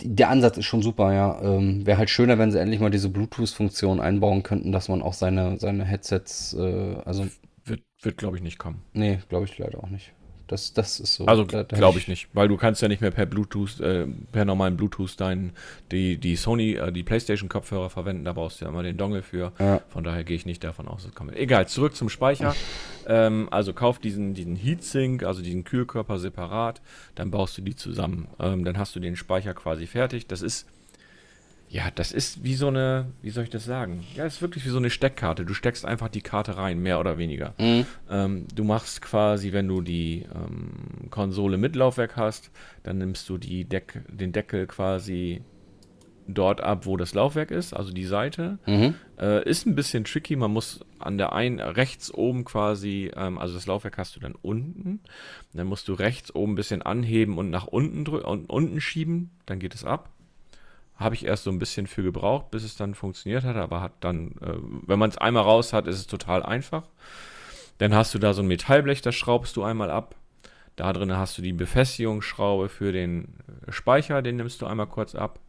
[0.02, 1.40] Der Ansatz ist schon super, ja.
[1.42, 5.12] Ähm, Wäre halt schöner, wenn sie endlich mal diese Bluetooth-Funktion einbauen könnten, dass man auch
[5.14, 7.26] seine, seine Headsets, äh, also,
[8.02, 8.82] Wird, glaube ich, nicht kommen.
[8.92, 10.12] nee, glaube ich leider auch nicht.
[10.50, 11.26] Das, das ist so.
[11.26, 14.76] Also glaube ich nicht, weil du kannst ja nicht mehr per Bluetooth, äh, per normalen
[14.76, 15.52] Bluetooth deinen,
[15.92, 19.52] die, die Sony, äh, die Playstation-Kopfhörer verwenden, da brauchst du ja immer den Dongle für.
[19.60, 19.80] Ja.
[19.90, 21.36] Von daher gehe ich nicht davon aus, dass es kommt.
[21.36, 22.56] Egal, zurück zum Speicher.
[23.06, 26.82] ähm, also kauf diesen, diesen Heatsink, also diesen Kühlkörper separat,
[27.14, 28.26] dann baust du die zusammen.
[28.40, 30.26] Ähm, dann hast du den Speicher quasi fertig.
[30.26, 30.66] Das ist,
[31.70, 34.04] ja, das ist wie so eine, wie soll ich das sagen?
[34.16, 35.44] Ja, es ist wirklich wie so eine Steckkarte.
[35.44, 37.54] Du steckst einfach die Karte rein, mehr oder weniger.
[37.58, 37.86] Mhm.
[38.10, 42.50] Ähm, du machst quasi, wenn du die ähm, Konsole mit Laufwerk hast,
[42.82, 45.42] dann nimmst du die Deck, den Deckel quasi
[46.26, 48.58] dort ab, wo das Laufwerk ist, also die Seite.
[48.66, 48.94] Mhm.
[49.20, 50.34] Äh, ist ein bisschen tricky.
[50.34, 54.34] Man muss an der einen rechts oben quasi, ähm, also das Laufwerk hast du dann
[54.42, 55.00] unten.
[55.54, 59.30] Dann musst du rechts oben ein bisschen anheben und nach unten drücken und unten schieben.
[59.46, 60.10] Dann geht es ab.
[61.00, 63.56] Habe ich erst so ein bisschen für gebraucht, bis es dann funktioniert hat.
[63.56, 64.54] Aber hat dann, äh,
[64.86, 66.84] wenn man es einmal raus hat, ist es total einfach.
[67.78, 70.14] Dann hast du da so ein Metallblech, das schraubst du einmal ab.
[70.76, 73.34] Da drin hast du die Befestigungsschraube für den
[73.66, 75.40] äh, Speicher, den nimmst du einmal kurz ab.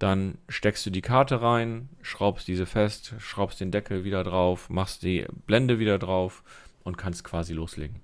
[0.00, 5.04] Dann steckst du die Karte rein, schraubst diese fest, schraubst den Deckel wieder drauf, machst
[5.04, 6.42] die Blende wieder drauf
[6.82, 8.00] und kannst quasi loslegen.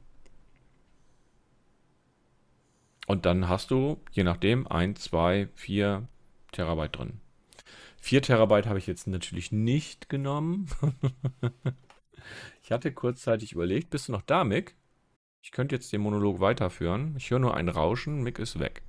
[3.09, 6.07] Und dann hast du, je nachdem, 1, 2, 4
[6.51, 7.21] Terabyte drin.
[8.01, 10.69] 4 Terabyte habe ich jetzt natürlich nicht genommen.
[12.63, 14.77] ich hatte kurzzeitig überlegt, bist du noch da, Mick?
[15.43, 17.15] Ich könnte jetzt den Monolog weiterführen.
[17.17, 18.83] Ich höre nur ein Rauschen, Mick ist weg.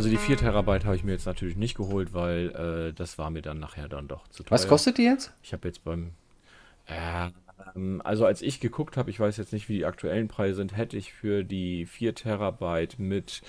[0.00, 3.28] Also die 4 Terabyte habe ich mir jetzt natürlich nicht geholt, weil äh, das war
[3.28, 4.52] mir dann nachher dann doch zu teuer.
[4.52, 5.34] Was kostet die jetzt?
[5.42, 6.12] Ich habe jetzt beim.
[6.86, 10.74] Ähm, also als ich geguckt habe, ich weiß jetzt nicht, wie die aktuellen Preise sind,
[10.74, 13.42] hätte ich für die 4 Terabyte mit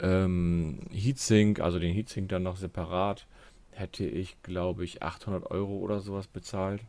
[0.00, 3.26] ähm, Heatsink, also den Heatsink dann noch separat,
[3.72, 6.80] hätte ich, glaube ich, 800 Euro oder sowas bezahlt.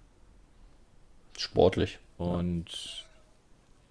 [1.38, 2.00] Sportlich.
[2.18, 3.06] Und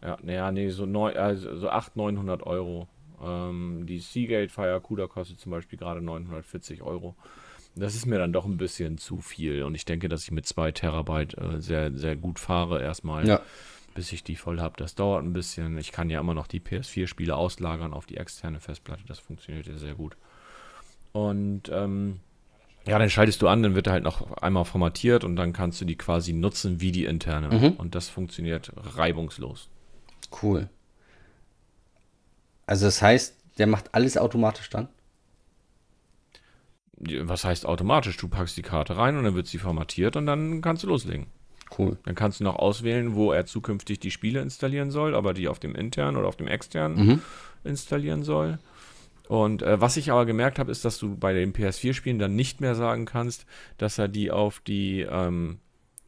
[0.00, 2.88] ja, naja, nee, so, neu, also so 800, 900 Euro.
[3.22, 7.14] Ähm, die Seagate Fire CUDA kostet zum Beispiel gerade 940 Euro.
[7.74, 9.62] Das ist mir dann doch ein bisschen zu viel.
[9.62, 13.40] Und ich denke, dass ich mit 2 Terabyte äh, sehr, sehr gut fahre erstmal, Ja.
[13.94, 14.74] bis ich die voll habe.
[14.78, 15.76] Das dauert ein bisschen.
[15.76, 19.02] Ich kann ja immer noch die PS4-Spiele auslagern auf die externe Festplatte.
[19.06, 20.16] Das funktioniert ja sehr gut.
[21.12, 22.20] Und ähm,
[22.86, 25.80] ja, dann schaltest du an, dann wird er halt noch einmal formatiert und dann kannst
[25.80, 27.48] du die quasi nutzen wie die interne.
[27.54, 27.72] Mhm.
[27.72, 29.68] Und das funktioniert reibungslos.
[30.42, 30.68] Cool.
[32.66, 34.88] Also das heißt, der macht alles automatisch dann?
[36.98, 38.16] Was heißt automatisch?
[38.16, 41.26] Du packst die Karte rein und dann wird sie formatiert und dann kannst du loslegen.
[41.76, 41.98] Cool.
[42.04, 45.58] Dann kannst du noch auswählen, wo er zukünftig die Spiele installieren soll, aber die auf
[45.58, 47.22] dem internen oder auf dem externen Mhm.
[47.64, 48.58] installieren soll.
[49.28, 52.60] Und äh, was ich aber gemerkt habe, ist, dass du bei den PS4-Spielen dann nicht
[52.60, 53.44] mehr sagen kannst,
[53.76, 55.58] dass er die auf die ähm,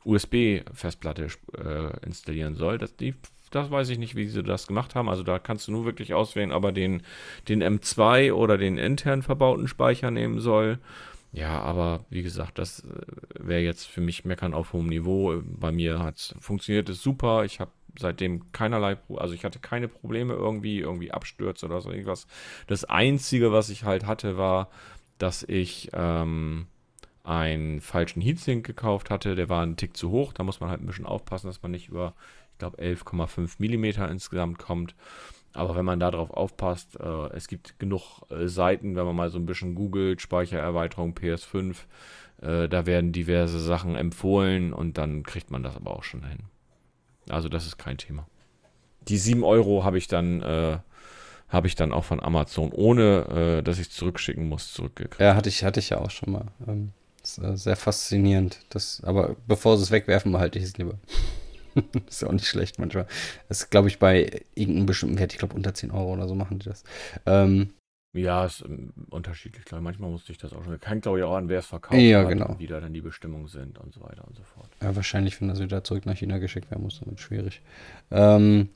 [0.05, 2.79] USB-Festplatte äh, installieren soll.
[2.79, 3.15] Das, die,
[3.51, 5.09] das weiß ich nicht, wie sie das gemacht haben.
[5.09, 7.03] Also da kannst du nur wirklich auswählen, ob er den,
[7.49, 10.79] den M2 oder den intern verbauten Speicher nehmen soll.
[11.33, 12.87] Ja, aber wie gesagt, das äh,
[13.39, 15.43] wäre jetzt für mich Meckern auf hohem Niveau.
[15.45, 17.45] Bei mir hat funktioniert es super.
[17.45, 22.27] Ich habe seitdem keinerlei, also ich hatte keine Probleme irgendwie, irgendwie Abstürze oder so irgendwas.
[22.67, 24.71] Das Einzige, was ich halt hatte, war,
[25.19, 26.67] dass ich ähm,
[27.25, 29.35] einen falschen Heatsink gekauft hatte.
[29.35, 30.33] Der war ein Tick zu hoch.
[30.33, 32.15] Da muss man halt ein bisschen aufpassen, dass man nicht über,
[32.59, 34.97] ich glaube, 11,5 Millimeter insgesamt kommt.
[35.53, 39.39] Aber wenn man darauf aufpasst, äh, es gibt genug äh, Seiten, wenn man mal so
[39.39, 41.77] ein bisschen googelt, Speichererweiterung PS5,
[42.43, 46.41] äh, da werden diverse Sachen empfohlen und dann kriegt man das aber auch schon hin.
[47.29, 48.27] Also das ist kein Thema.
[49.03, 50.79] Die 7 Euro habe ich dann äh,
[51.49, 55.21] habe ich dann auch von Amazon, ohne äh, dass ich zurückschicken muss, zurückgekriegt.
[55.21, 56.47] Ja, hatte ich, hatte ich ja auch schon mal.
[56.67, 56.91] Ähm,
[57.41, 58.59] äh, sehr faszinierend.
[58.71, 60.95] Das, aber bevor sie es wegwerfen, behalte ich es lieber.
[62.09, 63.07] ist ja auch nicht schlecht manchmal.
[63.49, 66.35] Das ist, glaube ich, bei irgendeinem bestimmten Wert, ich glaube unter 10 Euro oder so
[66.35, 66.85] machen die das.
[67.27, 67.71] Ähm,
[68.15, 69.65] ja, ist ähm, unterschiedlich.
[69.65, 69.81] Klar.
[69.81, 70.79] Manchmal musste ich das auch schon.
[70.81, 72.57] Kann glaube ich auch an, wer es verkauft ja, hat genau.
[72.59, 74.69] wie da dann die Bestimmungen sind und so weiter und so fort.
[74.83, 77.61] Ja, wahrscheinlich, wenn das wieder zurück nach China geschickt werden muss, damit schwierig.
[78.11, 78.71] Ähm,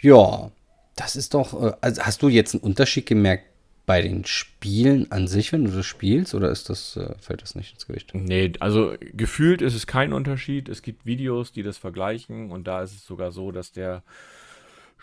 [0.00, 0.50] ja,
[0.96, 1.60] das ist doch.
[1.60, 3.46] Äh, also hast du jetzt einen Unterschied gemerkt
[3.84, 7.54] bei den Spielen an sich, wenn du das spielst, oder ist das, äh, fällt das
[7.54, 8.12] nicht ins Gewicht?
[8.14, 10.68] Nee, also gefühlt ist es kein Unterschied.
[10.68, 14.02] Es gibt Videos, die das vergleichen und da ist es sogar so, dass der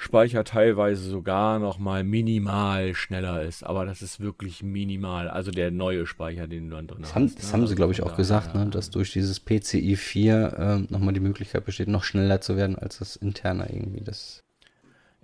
[0.01, 5.27] Speicher teilweise sogar noch mal minimal schneller ist, aber das ist wirklich minimal.
[5.27, 7.15] Also der neue Speicher, den du dann drin das hast.
[7.15, 7.53] Haben, das ne?
[7.53, 8.69] haben sie, glaube ich, auch gesagt, ja, ne?
[8.69, 10.53] dass durch dieses PCI 4
[10.87, 13.99] äh, noch mal die Möglichkeit besteht, noch schneller zu werden als das interne irgendwie.
[13.99, 14.41] Das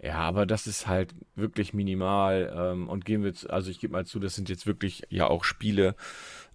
[0.05, 2.53] ja, aber das ist halt wirklich minimal.
[2.55, 5.27] Ähm, und gehen wir, zu, also ich gebe mal zu, das sind jetzt wirklich ja
[5.27, 5.95] auch Spiele.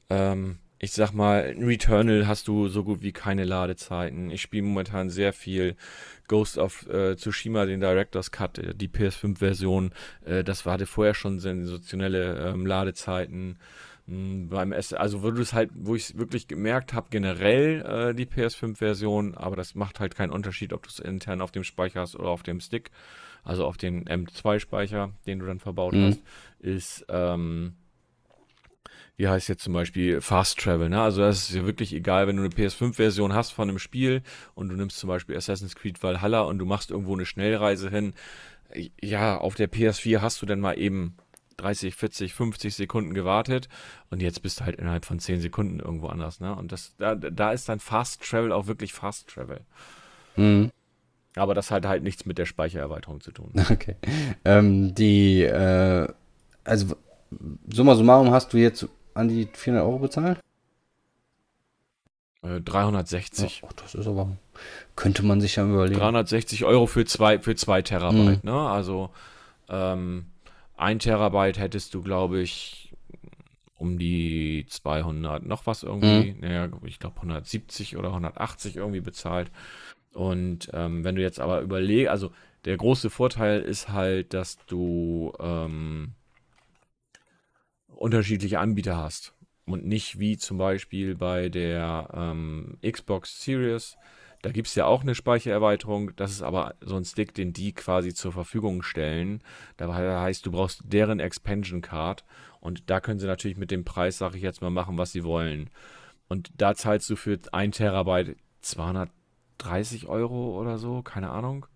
[0.08, 4.30] Ähm, ich sag mal, in Returnal hast du so gut wie keine Ladezeiten.
[4.30, 5.76] Ich spiele momentan sehr viel
[6.28, 9.92] Ghost of äh, Tsushima, den Director's Cut, äh, die PS5-Version.
[10.24, 13.58] Äh, das hatte vorher schon sensationelle ähm, Ladezeiten
[14.06, 18.10] hm, beim S also wo du es halt, wo ich es wirklich gemerkt habe, generell
[18.10, 21.64] äh, die PS5-Version, aber das macht halt keinen Unterschied, ob du es intern auf dem
[21.64, 22.90] Speicher hast oder auf dem Stick,
[23.44, 26.06] also auf den M2-Speicher, den du dann verbaut mhm.
[26.06, 26.20] hast,
[26.60, 27.74] ist ähm,
[29.20, 31.02] wie heißt jetzt zum Beispiel Fast Travel, ne?
[31.02, 34.22] Also das ist ja wirklich egal, wenn du eine PS5-Version hast von einem Spiel
[34.54, 38.14] und du nimmst zum Beispiel Assassin's Creed Valhalla und du machst irgendwo eine Schnellreise hin.
[39.02, 41.18] Ja, auf der PS4 hast du dann mal eben
[41.58, 43.68] 30, 40, 50 Sekunden gewartet
[44.08, 46.54] und jetzt bist du halt innerhalb von 10 Sekunden irgendwo anders, ne?
[46.56, 49.60] Und das, da, da ist dann Fast Travel auch wirklich Fast Travel.
[50.36, 50.70] Mhm.
[51.36, 53.52] Aber das hat halt nichts mit der Speichererweiterung zu tun.
[53.70, 53.96] Okay.
[54.44, 56.08] Ähm, die, äh,
[56.64, 56.96] also
[57.72, 60.40] summa summarum hast du jetzt an die 400 Euro bezahlt?
[62.42, 63.62] Äh, 360.
[63.64, 64.36] Oh, das ist aber,
[64.96, 66.00] könnte man sich ja überlegen.
[66.00, 68.50] 360 Euro für zwei, für zwei Terabyte, mhm.
[68.50, 68.68] ne?
[68.68, 69.10] Also,
[69.68, 70.26] ähm,
[70.76, 72.92] ein Terabyte hättest du, glaube ich,
[73.76, 76.40] um die 200 noch was irgendwie, mhm.
[76.40, 79.50] naja, ich glaube 170 oder 180 irgendwie bezahlt.
[80.12, 82.32] Und ähm, wenn du jetzt aber überlegst, also
[82.64, 86.12] der große Vorteil ist halt, dass du ähm,
[87.86, 89.34] unterschiedliche Anbieter hast
[89.66, 93.96] und nicht wie zum Beispiel bei der ähm, Xbox Series.
[94.42, 96.16] Da gibt es ja auch eine Speichererweiterung.
[96.16, 99.42] Das ist aber so ein Stick, den die quasi zur Verfügung stellen.
[99.76, 102.24] Da heißt, du brauchst deren Expansion Card.
[102.60, 105.24] Und da können sie natürlich mit dem Preis, sage ich jetzt mal, machen, was sie
[105.24, 105.68] wollen.
[106.28, 108.36] Und da zahlst du für ein Terabyte
[109.60, 111.66] 230 Euro oder so, keine Ahnung.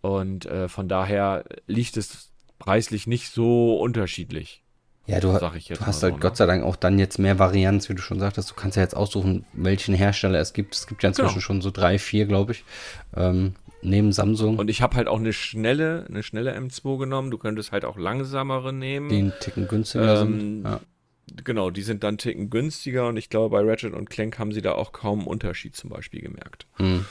[0.00, 4.62] Und äh, von daher liegt es preislich nicht so unterschiedlich.
[5.06, 6.36] Ja, du, du hast halt so, Gott ne?
[6.36, 8.50] sei Dank auch dann jetzt mehr Varianz, wie du schon sagtest.
[8.50, 10.74] Du kannst ja jetzt aussuchen, welchen Hersteller es gibt.
[10.74, 11.40] Es gibt ja inzwischen genau.
[11.40, 12.64] schon so drei, vier, glaube ich,
[13.14, 14.58] ähm, neben Samsung.
[14.58, 17.30] Und ich habe halt auch eine schnelle, eine schnelle M2 genommen.
[17.30, 19.10] Du könntest halt auch langsamere nehmen.
[19.12, 20.64] Einen Ticken günstiger ähm, sind.
[20.64, 20.80] Ja.
[21.44, 24.62] Genau, die sind dann Ticken günstiger und ich glaube, bei Ratchet und Clank haben sie
[24.62, 26.66] da auch kaum einen Unterschied zum Beispiel gemerkt.
[26.76, 27.04] Hm.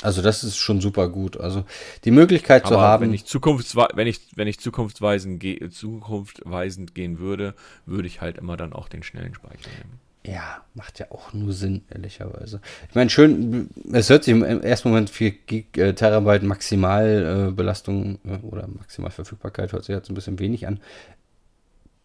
[0.00, 1.38] Also das ist schon super gut.
[1.38, 1.64] Also
[2.04, 3.06] die Möglichkeit Aber zu haben.
[3.06, 8.38] Wenn ich, zukunftswe wenn ich, wenn ich zukunftsweisend, ge zukunftsweisend gehen würde, würde ich halt
[8.38, 10.00] immer dann auch den schnellen Speicher nehmen.
[10.24, 12.60] Ja, macht ja auch nur Sinn, ehrlicherweise.
[12.88, 18.36] Ich meine, schön, es hört sich im ersten Moment 4 Gig, äh, Terabyte Maximalbelastung äh,
[18.46, 20.78] oder Maximalverfügbarkeit hört sich jetzt ein bisschen wenig an.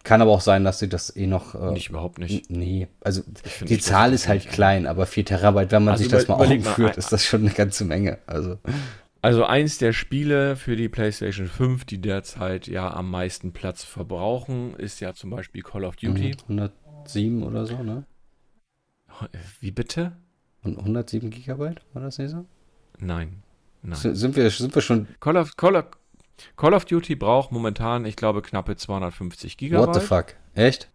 [0.07, 1.53] Kann aber auch sein, dass sie das eh noch.
[1.53, 2.49] Äh, nicht, überhaupt nicht.
[2.49, 3.23] Nee, also
[3.61, 6.95] die Zahl ist halt klein, aber 4 Terabyte, wenn man also sich das mal aufführt,
[6.95, 8.19] ist das schon eine ganze Menge.
[8.25, 8.57] Also.
[9.21, 14.75] Also eins der Spiele für die PlayStation 5, die derzeit ja am meisten Platz verbrauchen,
[14.75, 16.37] ist ja zum Beispiel Call of Duty.
[16.43, 18.05] 107 oder so, ne?
[19.59, 20.13] Wie bitte?
[20.63, 22.45] Und 107 Gigabyte, war das nicht so?
[22.99, 23.43] Nein.
[23.81, 23.97] Nein.
[23.97, 25.07] Sind wir, sind wir schon.
[25.19, 25.85] Call of, Call, of,
[26.55, 29.87] Call of Duty braucht momentan, ich glaube, knappe 250 Gigabyte.
[29.87, 30.35] What the fuck?
[30.53, 30.89] Echt?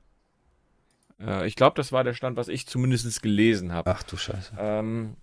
[1.20, 3.90] Äh, ich glaube, das war der Stand, was ich zumindest gelesen habe.
[3.90, 4.52] Ach du Scheiße.
[4.58, 5.16] Ähm,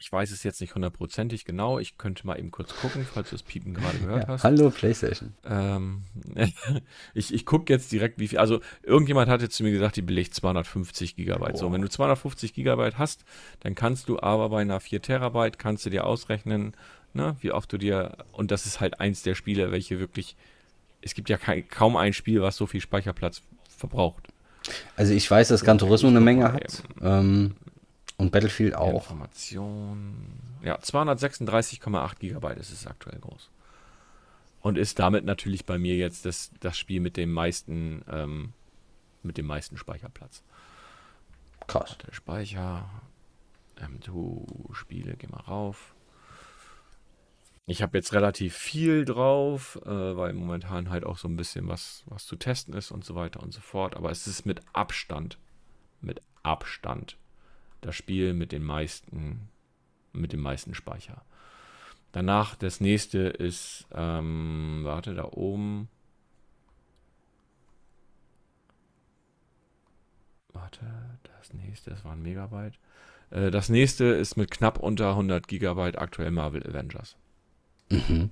[0.00, 1.78] ich weiß es jetzt nicht hundertprozentig genau.
[1.78, 4.42] Ich könnte mal eben kurz gucken, falls du das Piepen gerade gehört Ja, hast.
[4.42, 5.34] hallo PlayStation.
[5.44, 6.02] Ähm,
[7.14, 8.38] ich ich gucke jetzt direkt, wie viel.
[8.38, 11.56] Also, irgendjemand hat jetzt zu mir gesagt, die belegt 250 Gigabyte.
[11.56, 11.74] So, Boah.
[11.74, 13.24] wenn du 250 Gigabyte hast,
[13.60, 16.76] dann kannst du aber bei einer 4 Terabyte, kannst du dir ausrechnen,
[17.14, 18.16] ne, wie oft du dir.
[18.32, 20.36] Und das ist halt eins der Spiele, welche wirklich.
[21.00, 24.28] Es gibt ja kein, kaum ein Spiel, was so viel Speicherplatz verbraucht.
[24.96, 26.82] Also ich weiß, dass Gran Turismo eine Menge hat.
[27.02, 27.54] Ähm,
[28.16, 29.02] und Battlefield auch.
[29.02, 30.14] Information.
[30.62, 33.50] Ja, 236,8 Gigabyte ist es aktuell groß.
[34.62, 38.52] Und ist damit natürlich bei mir jetzt das, das Spiel mit dem meisten, ähm,
[39.22, 40.42] mit dem meisten Speicherplatz.
[41.66, 41.98] Krass.
[42.06, 42.88] Der Speicher,
[43.78, 45.94] M2, Spiele, geh mal rauf.
[47.66, 52.04] Ich habe jetzt relativ viel drauf, äh, weil momentan halt auch so ein bisschen was,
[52.06, 53.96] was zu testen ist und so weiter und so fort.
[53.96, 55.38] Aber es ist mit Abstand,
[56.00, 57.16] mit Abstand
[57.80, 59.48] das Spiel mit den meisten,
[60.12, 61.22] mit dem meisten Speicher.
[62.12, 65.88] Danach das nächste ist, ähm, warte, da oben.
[70.52, 70.86] Warte,
[71.38, 72.78] das nächste, das war ein Megabyte.
[73.30, 77.16] Äh, das nächste ist mit knapp unter 100 Gigabyte aktuell Marvel Avengers.
[77.90, 78.30] Mhm.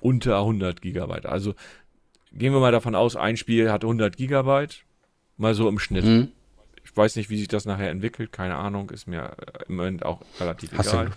[0.00, 1.26] Unter 100 Gigabyte.
[1.26, 1.54] Also
[2.32, 4.84] gehen wir mal davon aus, ein Spiel hat 100 Gigabyte.
[5.36, 6.04] Mal so im Schnitt.
[6.04, 6.28] Mhm.
[6.84, 8.32] Ich weiß nicht, wie sich das nachher entwickelt.
[8.32, 8.90] Keine Ahnung.
[8.90, 9.36] Ist mir
[9.68, 11.10] im Moment auch relativ Hast egal.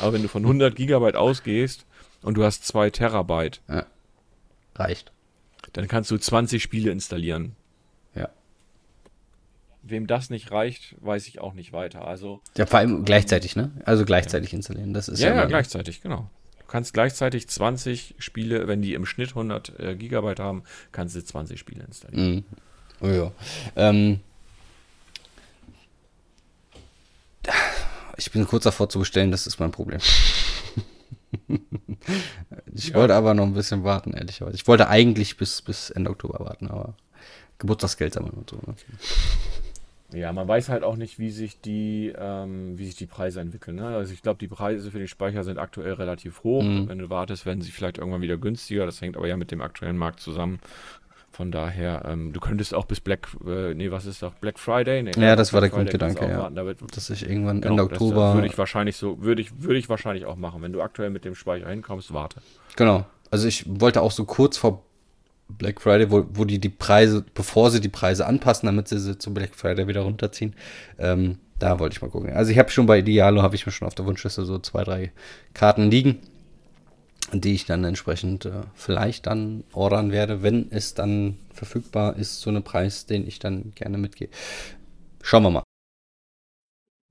[0.00, 1.86] Aber wenn du von 100 Gigabyte ausgehst
[2.22, 3.60] und du hast 2 Terabyte,
[4.74, 5.12] Reicht.
[5.74, 7.54] dann kannst du 20 Spiele installieren.
[8.14, 8.28] Ja.
[9.82, 12.06] Wem das nicht reicht, weiß ich auch nicht weiter.
[12.06, 13.70] Also, Ja, vor allem gleichzeitig, ne?
[13.84, 14.94] Also gleichzeitig installieren.
[14.94, 16.30] Das ist ja, ja, ja, gleichzeitig, genau.
[16.70, 20.62] Du kannst gleichzeitig 20 Spiele, wenn die im Schnitt 100 äh, Gigabyte haben,
[20.92, 22.34] kannst du 20 Spiele installieren.
[22.36, 22.44] Mhm.
[23.00, 23.32] Oh, ja.
[23.74, 24.20] Ähm,
[28.16, 29.98] ich bin kurz davor zu bestellen, das ist mein Problem.
[32.72, 32.94] ich Ja.
[32.94, 34.54] wollte aber noch ein bisschen warten, ehrlicherweise.
[34.54, 36.94] Ich wollte eigentlich bis, bis Ende Oktober warten, aber
[37.58, 38.58] Geburtstagsgeld sammeln und so.
[38.64, 38.76] ne?
[40.12, 43.76] Ja, man weiß halt auch nicht, wie sich die, ähm, wie sich die Preise entwickeln.
[43.76, 43.86] Ne?
[43.86, 46.62] Also ich glaube, die Preise für den Speicher sind aktuell relativ hoch.
[46.62, 46.88] Mhm.
[46.88, 48.86] Wenn du wartest, werden sie vielleicht irgendwann wieder günstiger.
[48.86, 50.58] Das hängt aber ja mit dem aktuellen Markt zusammen.
[51.32, 55.02] Von daher, ähm, du könntest auch bis Black, äh, nee, was ist doch, Black Friday?
[55.02, 56.38] Nee, Ja, das war der Friday Grundgedanke, ja.
[56.38, 56.76] warten.
[56.92, 58.34] Dass ich irgendwann genau, Ende das, Oktober.
[58.34, 60.60] würde ich wahrscheinlich so, würde ich, würde ich wahrscheinlich auch machen.
[60.60, 62.42] Wenn du aktuell mit dem Speicher hinkommst, warte.
[62.76, 63.06] Genau.
[63.30, 64.82] Also ich wollte auch so kurz vor
[65.58, 69.18] Black Friday, wo, wo die die Preise, bevor sie die Preise anpassen, damit sie sie
[69.18, 70.54] zu Black Friday wieder runterziehen,
[70.98, 72.32] ähm, da wollte ich mal gucken.
[72.32, 74.84] Also ich habe schon bei Idealo, habe ich mir schon auf der Wunschliste so zwei,
[74.84, 75.12] drei
[75.54, 76.20] Karten liegen,
[77.32, 82.50] die ich dann entsprechend äh, vielleicht dann ordern werde, wenn es dann verfügbar ist, so
[82.50, 84.28] eine Preis, den ich dann gerne mitgehe.
[85.22, 85.62] Schauen wir mal.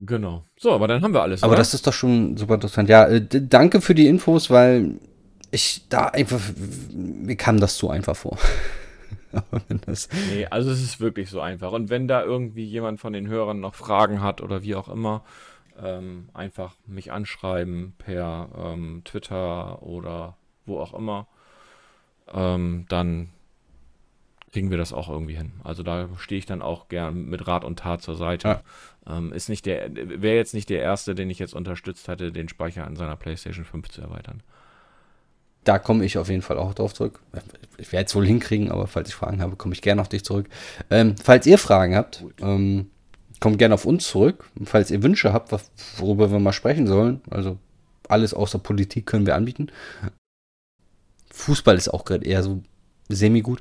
[0.00, 0.44] Genau.
[0.58, 1.42] So, aber dann haben wir alles.
[1.42, 1.58] Aber oder?
[1.58, 2.88] das ist doch schon super interessant.
[2.88, 4.98] Ja, äh, danke für die Infos, weil
[5.50, 6.40] ich da einfach,
[6.92, 8.38] mir kam das so einfach vor.
[10.28, 11.70] Nee, also es ist wirklich so einfach.
[11.70, 15.22] Und wenn da irgendwie jemand von den Hörern noch Fragen hat oder wie auch immer,
[15.80, 21.26] ähm, einfach mich anschreiben per ähm, Twitter oder wo auch immer.
[22.32, 23.30] Ähm, dann
[24.52, 25.52] kriegen wir das auch irgendwie hin.
[25.62, 28.62] Also da stehe ich dann auch gern mit Rat und Tat zur Seite.
[29.06, 32.48] Ähm, ist nicht der, wäre jetzt nicht der erste, den ich jetzt unterstützt hätte, den
[32.48, 34.42] Speicher an seiner PlayStation 5 zu erweitern.
[35.64, 37.20] Da komme ich auf jeden Fall auch drauf zurück.
[37.78, 40.24] Ich werde es wohl hinkriegen, aber falls ich Fragen habe, komme ich gerne auf dich
[40.24, 40.48] zurück.
[40.90, 42.90] Ähm, falls ihr Fragen habt, ähm,
[43.40, 44.48] kommt gerne auf uns zurück.
[44.64, 47.58] Falls ihr Wünsche habt, was, worüber wir mal sprechen sollen, also
[48.08, 49.70] alles außer Politik können wir anbieten.
[51.32, 52.62] Fußball ist auch gerade eher so
[53.08, 53.60] semi-gut.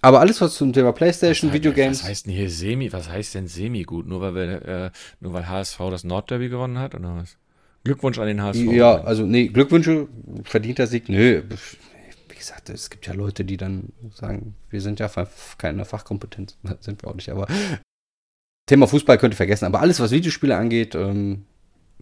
[0.00, 2.00] Aber alles, was zum Thema Playstation, Was- Videogames.
[2.02, 2.92] Was heißt denn hier Semi?
[2.92, 4.06] Was heißt denn Semi gut?
[4.08, 4.90] Nur weil wir, äh,
[5.20, 7.36] nur weil HSV das Nordderby gewonnen hat oder was?
[7.84, 8.72] Glückwunsch an den HSV.
[8.72, 10.08] Ja, also nee, Glückwünsche,
[10.44, 11.42] verdienter Sieg, nö.
[12.28, 15.10] Wie gesagt, es gibt ja Leute, die dann sagen, wir sind ja
[15.58, 17.46] keine Fachkompetenz, sind wir auch nicht, aber
[18.66, 21.44] Thema Fußball könnt ihr vergessen, aber alles, was Videospiele angeht, ähm,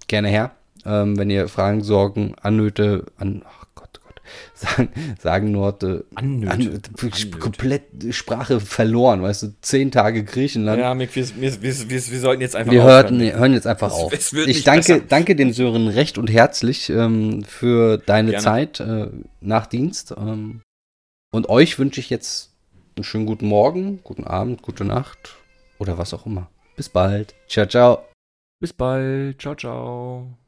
[0.06, 0.54] gerne her.
[0.84, 3.89] Ähm, wenn ihr Fragen, Sorgen, Annöte, an, ach Gott,
[4.54, 4.88] sagen,
[5.20, 6.04] sagen Norte.
[6.14, 6.90] Annöte.
[7.02, 10.80] An, komplett Sprache verloren, weißt du, zehn Tage Griechenland.
[10.80, 13.20] Ja, Mick, wir, wir, wir, wir, sollten jetzt einfach Wir aufhören.
[13.20, 14.12] hörten, hören jetzt einfach Es- auf.
[14.46, 15.04] ich danke, besser.
[15.08, 18.44] danke den Sören recht und herzlich ähm, für deine Gerne.
[18.44, 19.08] Zeit äh,
[19.40, 20.14] nach Dienst.
[20.16, 20.62] Ähm,
[21.32, 22.50] und euch wünsche ich jetzt
[22.96, 25.36] einen schönen guten Morgen, guten Abend, gute Nacht
[25.78, 26.50] oder was auch immer.
[26.76, 27.34] Bis bald.
[27.48, 28.04] Ciao, ciao.
[28.60, 29.40] Bis bald.
[29.40, 30.36] Ciao, ciao.